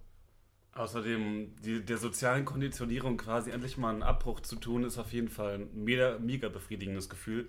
Außerdem 0.73 1.55
die, 1.65 1.85
der 1.85 1.99
sozialen 1.99 2.45
Konditionierung 2.45 3.17
quasi 3.17 3.51
endlich 3.51 3.77
mal 3.79 3.91
einen 3.91 4.03
Abbruch 4.03 4.41
zu 4.41 4.57
tun, 4.57 4.85
ist 4.85 4.99
auf 4.99 5.13
jeden 5.13 5.29
Fall 5.29 5.55
ein 5.55 5.85
mega, 5.85 6.19
mega 6.19 6.49
befriedigendes 6.49 7.09
Gefühl. 7.09 7.49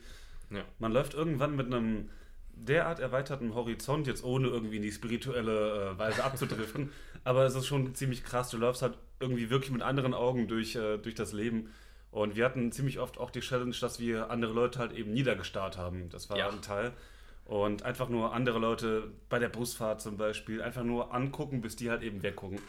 Ja. 0.51 0.63
Man 0.77 0.91
läuft 0.91 1.15
irgendwann 1.15 1.55
mit 1.55 1.65
einem 1.65 2.10
derart 2.55 2.99
erweiterten 2.99 3.53
Horizont, 3.53 4.07
jetzt 4.07 4.23
ohne 4.23 4.47
irgendwie 4.47 4.77
in 4.77 4.81
die 4.81 4.91
spirituelle 4.91 5.91
äh, 5.91 5.99
Weise 5.99 6.23
abzudriften, 6.23 6.91
aber 7.23 7.45
es 7.45 7.55
ist 7.55 7.67
schon 7.67 7.93
ziemlich 7.95 8.23
krass. 8.23 8.49
Du 8.49 8.57
läufst 8.57 8.81
halt 8.81 8.97
irgendwie 9.19 9.49
wirklich 9.49 9.71
mit 9.71 9.81
anderen 9.81 10.13
Augen 10.13 10.47
durch, 10.47 10.75
äh, 10.75 10.97
durch 10.97 11.15
das 11.15 11.33
Leben. 11.33 11.69
Und 12.11 12.35
wir 12.35 12.45
hatten 12.45 12.71
ziemlich 12.71 12.99
oft 12.99 13.17
auch 13.17 13.29
die 13.29 13.41
Challenge, 13.41 13.75
dass 13.79 13.99
wir 13.99 14.29
andere 14.29 14.53
Leute 14.53 14.79
halt 14.79 14.93
eben 14.93 15.11
niedergestarrt 15.13 15.77
haben. 15.77 16.09
Das 16.09 16.29
war 16.29 16.37
ja. 16.37 16.49
ein 16.49 16.61
Teil. 16.61 16.93
Und 17.43 17.83
einfach 17.83 18.09
nur 18.09 18.33
andere 18.33 18.57
Leute 18.57 19.11
bei 19.29 19.37
der 19.37 19.49
Busfahrt 19.49 20.01
zum 20.01 20.17
Beispiel 20.17 20.61
einfach 20.61 20.83
nur 20.83 21.13
angucken, 21.13 21.61
bis 21.61 21.75
die 21.75 21.89
halt 21.89 22.01
eben 22.03 22.23
weggucken. 22.23 22.59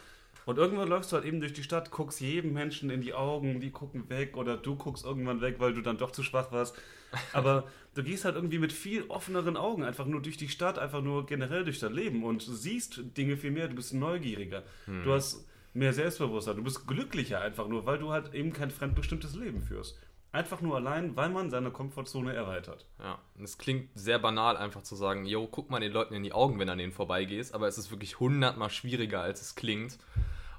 Und 0.46 0.58
irgendwann 0.58 0.88
läufst 0.88 1.10
du 1.10 1.16
halt 1.16 1.26
eben 1.26 1.40
durch 1.40 1.52
die 1.52 1.64
Stadt, 1.64 1.90
guckst 1.90 2.20
jedem 2.20 2.52
Menschen 2.52 2.88
in 2.88 3.00
die 3.00 3.14
Augen, 3.14 3.60
die 3.60 3.72
gucken 3.72 4.08
weg 4.08 4.36
oder 4.36 4.56
du 4.56 4.76
guckst 4.76 5.04
irgendwann 5.04 5.40
weg, 5.40 5.56
weil 5.58 5.74
du 5.74 5.82
dann 5.82 5.98
doch 5.98 6.12
zu 6.12 6.22
schwach 6.22 6.52
warst. 6.52 6.76
Aber 7.32 7.64
du 7.94 8.04
gehst 8.04 8.24
halt 8.24 8.36
irgendwie 8.36 8.60
mit 8.60 8.72
viel 8.72 9.06
offeneren 9.08 9.56
Augen 9.56 9.82
einfach 9.82 10.06
nur 10.06 10.22
durch 10.22 10.36
die 10.36 10.48
Stadt, 10.48 10.78
einfach 10.78 11.02
nur 11.02 11.26
generell 11.26 11.64
durch 11.64 11.80
das 11.80 11.90
Leben 11.90 12.22
und 12.22 12.42
siehst 12.42 13.00
Dinge 13.16 13.36
viel 13.36 13.50
mehr, 13.50 13.66
du 13.66 13.74
bist 13.74 13.92
neugieriger. 13.92 14.62
Hm. 14.84 15.02
Du 15.02 15.12
hast 15.12 15.48
mehr 15.74 15.92
Selbstbewusstsein, 15.92 16.56
du 16.56 16.62
bist 16.62 16.86
glücklicher 16.86 17.40
einfach 17.40 17.66
nur, 17.66 17.84
weil 17.84 17.98
du 17.98 18.12
halt 18.12 18.32
eben 18.32 18.52
kein 18.52 18.70
fremdbestimmtes 18.70 19.34
Leben 19.34 19.62
führst. 19.62 19.98
Einfach 20.30 20.60
nur 20.60 20.76
allein, 20.76 21.16
weil 21.16 21.30
man 21.30 21.50
seine 21.50 21.72
Komfortzone 21.72 22.34
erweitert. 22.34 22.86
Ja, 23.00 23.18
und 23.36 23.42
es 23.42 23.58
klingt 23.58 23.88
sehr 23.94 24.20
banal, 24.20 24.56
einfach 24.56 24.82
zu 24.82 24.94
sagen, 24.94 25.24
yo, 25.24 25.48
guck 25.48 25.70
mal 25.70 25.80
den 25.80 25.92
Leuten 25.92 26.14
in 26.14 26.22
die 26.22 26.32
Augen, 26.32 26.60
wenn 26.60 26.68
du 26.68 26.72
an 26.72 26.78
denen 26.78 26.92
vorbeigehst, 26.92 27.52
aber 27.52 27.66
es 27.66 27.78
ist 27.78 27.90
wirklich 27.90 28.20
hundertmal 28.20 28.70
schwieriger, 28.70 29.22
als 29.22 29.40
es 29.40 29.56
klingt. 29.56 29.98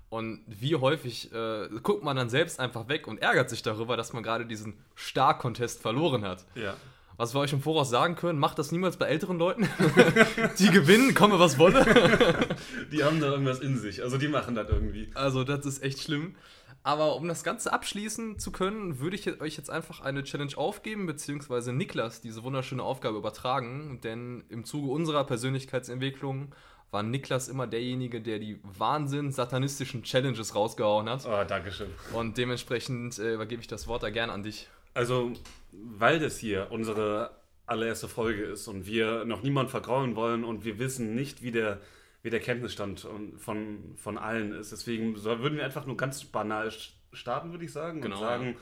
Und 0.09 0.41
wie 0.47 0.75
häufig 0.75 1.33
äh, 1.33 1.67
guckt 1.83 2.03
man 2.03 2.15
dann 2.15 2.29
selbst 2.29 2.59
einfach 2.59 2.87
weg 2.87 3.07
und 3.07 3.21
ärgert 3.21 3.49
sich 3.49 3.61
darüber, 3.61 3.97
dass 3.97 4.13
man 4.13 4.23
gerade 4.23 4.45
diesen 4.45 4.77
Star-Contest 4.97 5.81
verloren 5.81 6.23
hat. 6.23 6.45
Ja. 6.55 6.75
Was 7.17 7.33
wir 7.33 7.39
euch 7.39 7.51
im 7.51 7.61
Voraus 7.61 7.89
sagen 7.89 8.15
können, 8.15 8.37
macht 8.37 8.59
das 8.59 8.71
niemals 8.71 8.95
bei 8.97 9.07
älteren 9.07 9.39
Leuten. 9.39 9.67
die 10.59 10.69
gewinnen, 10.69 11.15
komme 11.15 11.39
was 11.39 11.57
wolle. 11.57 11.83
die 12.91 13.03
haben 13.03 13.19
da 13.19 13.31
irgendwas 13.31 13.59
in 13.59 13.77
sich. 13.77 14.03
Also 14.03 14.17
die 14.17 14.27
machen 14.27 14.53
das 14.53 14.69
irgendwie. 14.69 15.09
Also 15.15 15.43
das 15.43 15.65
ist 15.65 15.83
echt 15.83 15.99
schlimm. 15.99 16.35
Aber 16.83 17.15
um 17.15 17.27
das 17.27 17.43
Ganze 17.43 17.73
abschließen 17.73 18.39
zu 18.39 18.51
können, 18.51 18.99
würde 18.99 19.17
ich 19.17 19.41
euch 19.41 19.57
jetzt 19.57 19.69
einfach 19.69 19.99
eine 19.99 20.23
Challenge 20.23 20.55
aufgeben, 20.55 21.05
beziehungsweise 21.05 21.73
Niklas 21.73 22.21
diese 22.21 22.43
wunderschöne 22.43 22.83
Aufgabe 22.83 23.17
übertragen. 23.17 23.99
Denn 24.03 24.45
im 24.47 24.63
Zuge 24.63 24.91
unserer 24.91 25.25
Persönlichkeitsentwicklung 25.25 26.53
war 26.91 27.03
Niklas 27.03 27.47
immer 27.49 27.67
derjenige, 27.67 28.21
der 28.21 28.39
die 28.39 28.59
Wahnsinn 28.63 29.31
satanistischen 29.31 30.03
Challenges 30.03 30.55
rausgehauen 30.55 31.09
hat. 31.09 31.25
Oh, 31.25 31.43
Dankeschön. 31.47 31.89
Und 32.13 32.37
dementsprechend 32.37 33.19
äh, 33.19 33.33
übergebe 33.33 33.61
ich 33.61 33.67
das 33.67 33.87
Wort 33.87 34.03
da 34.03 34.09
gern 34.09 34.29
an 34.29 34.43
dich. 34.43 34.69
Also, 34.93 35.31
weil 35.71 36.19
das 36.19 36.37
hier 36.37 36.67
unsere 36.71 37.31
allererste 37.65 38.07
Folge 38.07 38.43
ist 38.43 38.67
und 38.67 38.87
wir 38.87 39.25
noch 39.25 39.43
niemand 39.43 39.69
vergrauen 39.69 40.15
wollen 40.15 40.43
und 40.43 40.63
wir 40.63 40.79
wissen 40.79 41.13
nicht, 41.13 41.43
wie 41.43 41.51
der, 41.51 41.81
wie 42.23 42.29
der 42.29 42.39
Kenntnisstand 42.39 43.05
von, 43.37 43.95
von 43.97 44.17
allen 44.17 44.53
ist. 44.53 44.71
Deswegen 44.71 45.21
würden 45.23 45.57
wir 45.57 45.65
einfach 45.65 45.85
nur 45.85 45.97
ganz 45.97 46.23
banal 46.23 46.71
starten, 47.11 47.51
würde 47.51 47.65
ich 47.65 47.73
sagen, 47.73 48.01
genau, 48.01 48.15
und 48.15 48.21
sagen, 48.21 48.57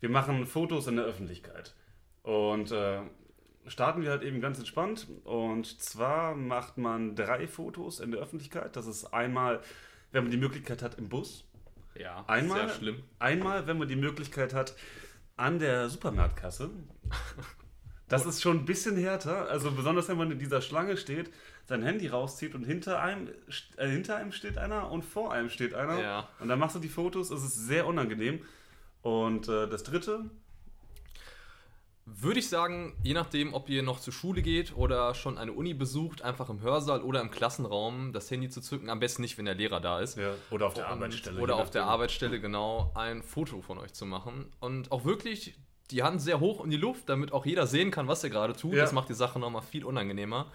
wir 0.00 0.08
machen 0.08 0.46
Fotos 0.46 0.86
in 0.86 0.96
der 0.96 1.04
Öffentlichkeit. 1.04 1.74
Und 2.22 2.70
äh, 2.70 3.00
starten 3.66 4.02
wir 4.02 4.10
halt 4.10 4.22
eben 4.22 4.40
ganz 4.40 4.58
entspannt. 4.58 5.06
Und 5.24 5.80
zwar 5.80 6.34
macht 6.34 6.78
man 6.78 7.16
drei 7.16 7.46
Fotos 7.46 8.00
in 8.00 8.10
der 8.10 8.20
Öffentlichkeit. 8.20 8.76
Das 8.76 8.86
ist 8.86 9.06
einmal, 9.06 9.60
wenn 10.12 10.24
man 10.24 10.30
die 10.30 10.36
Möglichkeit 10.38 10.82
hat, 10.82 10.98
im 10.98 11.08
Bus. 11.08 11.44
Ja, 11.96 12.24
einmal, 12.26 12.66
sehr 12.66 12.76
schlimm. 12.76 13.02
Einmal, 13.18 13.66
wenn 13.66 13.78
man 13.78 13.88
die 13.88 13.96
Möglichkeit 13.96 14.52
hat, 14.52 14.74
an 15.36 15.58
der 15.58 15.88
Supermarktkasse. 15.88 16.70
Das 18.08 18.26
ist 18.26 18.42
schon 18.42 18.58
ein 18.58 18.64
bisschen 18.64 18.96
härter. 18.96 19.48
Also 19.48 19.72
besonders, 19.72 20.08
wenn 20.08 20.18
man 20.18 20.30
in 20.30 20.38
dieser 20.38 20.60
Schlange 20.60 20.96
steht, 20.96 21.30
sein 21.64 21.82
Handy 21.82 22.08
rauszieht 22.08 22.54
und 22.54 22.64
hinter 22.64 23.00
einem, 23.00 23.28
äh, 23.76 23.88
hinter 23.88 24.16
einem 24.16 24.30
steht 24.32 24.58
einer 24.58 24.90
und 24.90 25.04
vor 25.04 25.32
einem 25.32 25.48
steht 25.48 25.74
einer. 25.74 26.00
Ja. 26.00 26.28
Und 26.38 26.48
dann 26.48 26.58
machst 26.58 26.76
du 26.76 26.80
die 26.80 26.88
Fotos. 26.88 27.30
Es 27.30 27.42
ist 27.42 27.66
sehr 27.66 27.86
unangenehm. 27.86 28.44
Und 29.00 29.48
äh, 29.48 29.68
das 29.68 29.84
dritte, 29.84 30.30
würde 32.06 32.38
ich 32.38 32.48
sagen, 32.48 32.94
je 33.02 33.14
nachdem, 33.14 33.54
ob 33.54 33.68
ihr 33.70 33.82
noch 33.82 33.98
zur 33.98 34.12
Schule 34.12 34.42
geht 34.42 34.76
oder 34.76 35.14
schon 35.14 35.38
eine 35.38 35.52
Uni 35.52 35.72
besucht, 35.72 36.22
einfach 36.22 36.50
im 36.50 36.60
Hörsaal 36.60 37.02
oder 37.02 37.20
im 37.20 37.30
Klassenraum 37.30 38.12
das 38.12 38.30
Handy 38.30 38.50
zu 38.50 38.60
zücken. 38.60 38.90
Am 38.90 39.00
besten 39.00 39.22
nicht, 39.22 39.38
wenn 39.38 39.46
der 39.46 39.54
Lehrer 39.54 39.80
da 39.80 40.00
ist. 40.00 40.18
Ja, 40.18 40.34
oder 40.50 40.66
auf 40.66 40.74
der 40.74 40.88
Arbeitsstelle. 40.88 41.40
Oder 41.40 41.56
auf 41.56 41.70
der 41.70 41.84
Arbeitsstelle, 41.84 42.40
genau, 42.40 42.92
ein 42.94 43.22
Foto 43.22 43.62
von 43.62 43.78
euch 43.78 43.94
zu 43.94 44.04
machen. 44.04 44.52
Und 44.60 44.92
auch 44.92 45.04
wirklich 45.04 45.54
die 45.90 46.02
Hand 46.02 46.20
sehr 46.20 46.40
hoch 46.40 46.62
in 46.62 46.70
die 46.70 46.76
Luft, 46.76 47.08
damit 47.08 47.32
auch 47.32 47.46
jeder 47.46 47.66
sehen 47.66 47.90
kann, 47.90 48.06
was 48.06 48.22
ihr 48.22 48.30
gerade 48.30 48.54
tut. 48.54 48.74
Ja. 48.74 48.82
Das 48.82 48.92
macht 48.92 49.08
die 49.08 49.14
Sache 49.14 49.38
nochmal 49.38 49.62
viel 49.62 49.84
unangenehmer. 49.84 50.50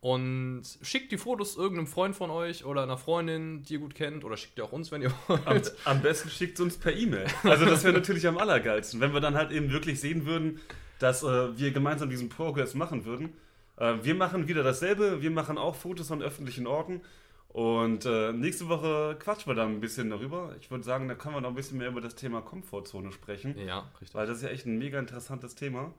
Und 0.00 0.62
schickt 0.80 1.12
die 1.12 1.18
Fotos 1.18 1.56
irgendeinem 1.56 1.86
Freund 1.86 2.16
von 2.16 2.30
euch 2.30 2.64
oder 2.64 2.82
einer 2.82 2.96
Freundin, 2.96 3.62
die 3.62 3.74
ihr 3.74 3.80
gut 3.80 3.94
kennt, 3.94 4.24
oder 4.24 4.38
schickt 4.38 4.56
ihr 4.56 4.64
auch 4.64 4.72
uns, 4.72 4.90
wenn 4.90 5.02
ihr 5.02 5.12
Am, 5.28 5.44
wollt. 5.44 5.74
am 5.84 6.00
besten 6.00 6.30
schickt 6.30 6.54
es 6.54 6.60
uns 6.60 6.78
per 6.78 6.94
E-Mail. 6.94 7.26
Also 7.44 7.66
das 7.66 7.84
wäre 7.84 7.92
natürlich 7.92 8.26
am 8.26 8.38
allergeilsten, 8.38 9.00
wenn 9.00 9.12
wir 9.12 9.20
dann 9.20 9.34
halt 9.34 9.50
eben 9.50 9.70
wirklich 9.70 10.00
sehen 10.00 10.24
würden, 10.24 10.58
dass 11.00 11.24
äh, 11.24 11.58
wir 11.58 11.72
gemeinsam 11.72 12.08
diesen 12.08 12.28
Progress 12.28 12.74
machen 12.74 13.04
würden. 13.04 13.32
Äh, 13.76 13.96
wir 14.02 14.14
machen 14.14 14.46
wieder 14.46 14.62
dasselbe, 14.62 15.20
wir 15.22 15.30
machen 15.30 15.58
auch 15.58 15.74
Fotos 15.74 16.12
an 16.12 16.22
öffentlichen 16.22 16.66
Orten. 16.66 17.00
Und 17.48 18.06
äh, 18.06 18.32
nächste 18.32 18.68
Woche 18.68 19.16
quatschen 19.18 19.50
wir 19.50 19.56
dann 19.56 19.72
ein 19.72 19.80
bisschen 19.80 20.08
darüber. 20.08 20.54
Ich 20.60 20.70
würde 20.70 20.84
sagen, 20.84 21.08
da 21.08 21.16
können 21.16 21.34
wir 21.34 21.40
noch 21.40 21.48
ein 21.48 21.56
bisschen 21.56 21.78
mehr 21.78 21.88
über 21.88 22.00
das 22.00 22.14
Thema 22.14 22.42
Komfortzone 22.42 23.10
sprechen. 23.10 23.58
Ja, 23.58 23.90
richtig. 24.00 24.14
Weil 24.14 24.26
das 24.28 24.36
ist 24.36 24.42
ja 24.44 24.50
echt 24.50 24.66
ein 24.66 24.78
mega 24.78 25.00
interessantes 25.00 25.56
Thema. 25.56 25.92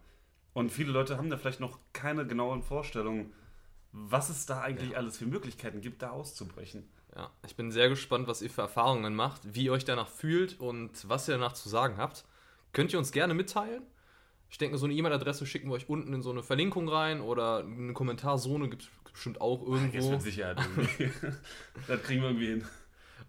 Und 0.53 0.71
viele 0.71 0.91
Leute 0.91 1.17
haben 1.17 1.29
da 1.29 1.37
vielleicht 1.37 1.59
noch 1.59 1.79
keine 1.91 2.25
genauen 2.25 2.61
Vorstellungen, 2.61 3.33
was 3.91 4.29
es 4.29 4.45
da 4.45 4.61
eigentlich 4.61 4.95
alles 4.95 5.17
für 5.17 5.25
Möglichkeiten 5.25 5.81
gibt, 5.81 6.01
da 6.01 6.11
auszubrechen. 6.11 6.87
Ja, 7.15 7.29
ich 7.45 7.57
bin 7.57 7.71
sehr 7.71 7.89
gespannt, 7.89 8.27
was 8.27 8.41
ihr 8.41 8.49
für 8.49 8.61
Erfahrungen 8.61 9.13
macht, 9.15 9.41
wie 9.53 9.65
ihr 9.65 9.73
euch 9.73 9.83
danach 9.83 10.07
fühlt 10.07 10.57
und 10.59 11.09
was 11.09 11.27
ihr 11.27 11.33
danach 11.33 11.53
zu 11.53 11.67
sagen 11.67 11.97
habt. 11.97 12.23
Könnt 12.71 12.93
ihr 12.93 12.99
uns 12.99 13.11
gerne 13.11 13.33
mitteilen? 13.33 13.83
Ich 14.51 14.57
denke, 14.57 14.77
so 14.77 14.85
eine 14.85 14.93
E-Mail-Adresse 14.93 15.45
schicken 15.45 15.69
wir 15.69 15.75
euch 15.75 15.89
unten 15.89 16.13
in 16.13 16.21
so 16.21 16.29
eine 16.29 16.43
Verlinkung 16.43 16.89
rein 16.89 17.21
oder 17.21 17.59
eine 17.59 17.93
Kommentarzone 17.93 18.69
gibt 18.69 18.83
es 18.83 18.89
bestimmt 19.11 19.39
auch 19.39 19.61
Jetzt 19.61 19.69
irgendwo. 19.69 20.11
mit 20.11 20.21
Sicherheit 20.21 20.57
das 21.87 22.03
kriegen 22.03 22.21
wir 22.21 22.29
irgendwie 22.29 22.47
hin. 22.47 22.65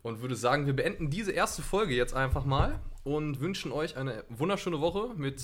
Und 0.03 0.21
würde 0.21 0.35
sagen, 0.35 0.67
wir 0.67 0.75
beenden 0.75 1.11
diese 1.11 1.31
erste 1.31 1.63
Folge 1.63 1.95
jetzt 1.95 2.13
einfach 2.15 2.45
mal 2.45 2.81
und 3.05 3.41
wünschen 3.41 3.71
euch 3.71 3.97
eine 3.97 4.25
wunderschöne 4.29 4.81
Woche 4.81 5.15
mit 5.17 5.41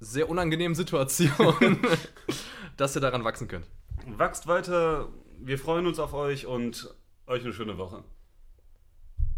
sehr 0.00 0.28
unangenehmen 0.28 0.74
Situationen, 0.74 1.78
dass 2.76 2.96
ihr 2.96 3.00
daran 3.00 3.22
wachsen 3.22 3.46
könnt. 3.46 3.66
Wachst 4.06 4.48
weiter, 4.48 5.08
wir 5.38 5.58
freuen 5.58 5.86
uns 5.86 6.00
auf 6.00 6.12
euch 6.12 6.46
und 6.46 6.92
euch 7.26 7.44
eine 7.44 7.52
schöne 7.52 7.78
Woche. 7.78 8.02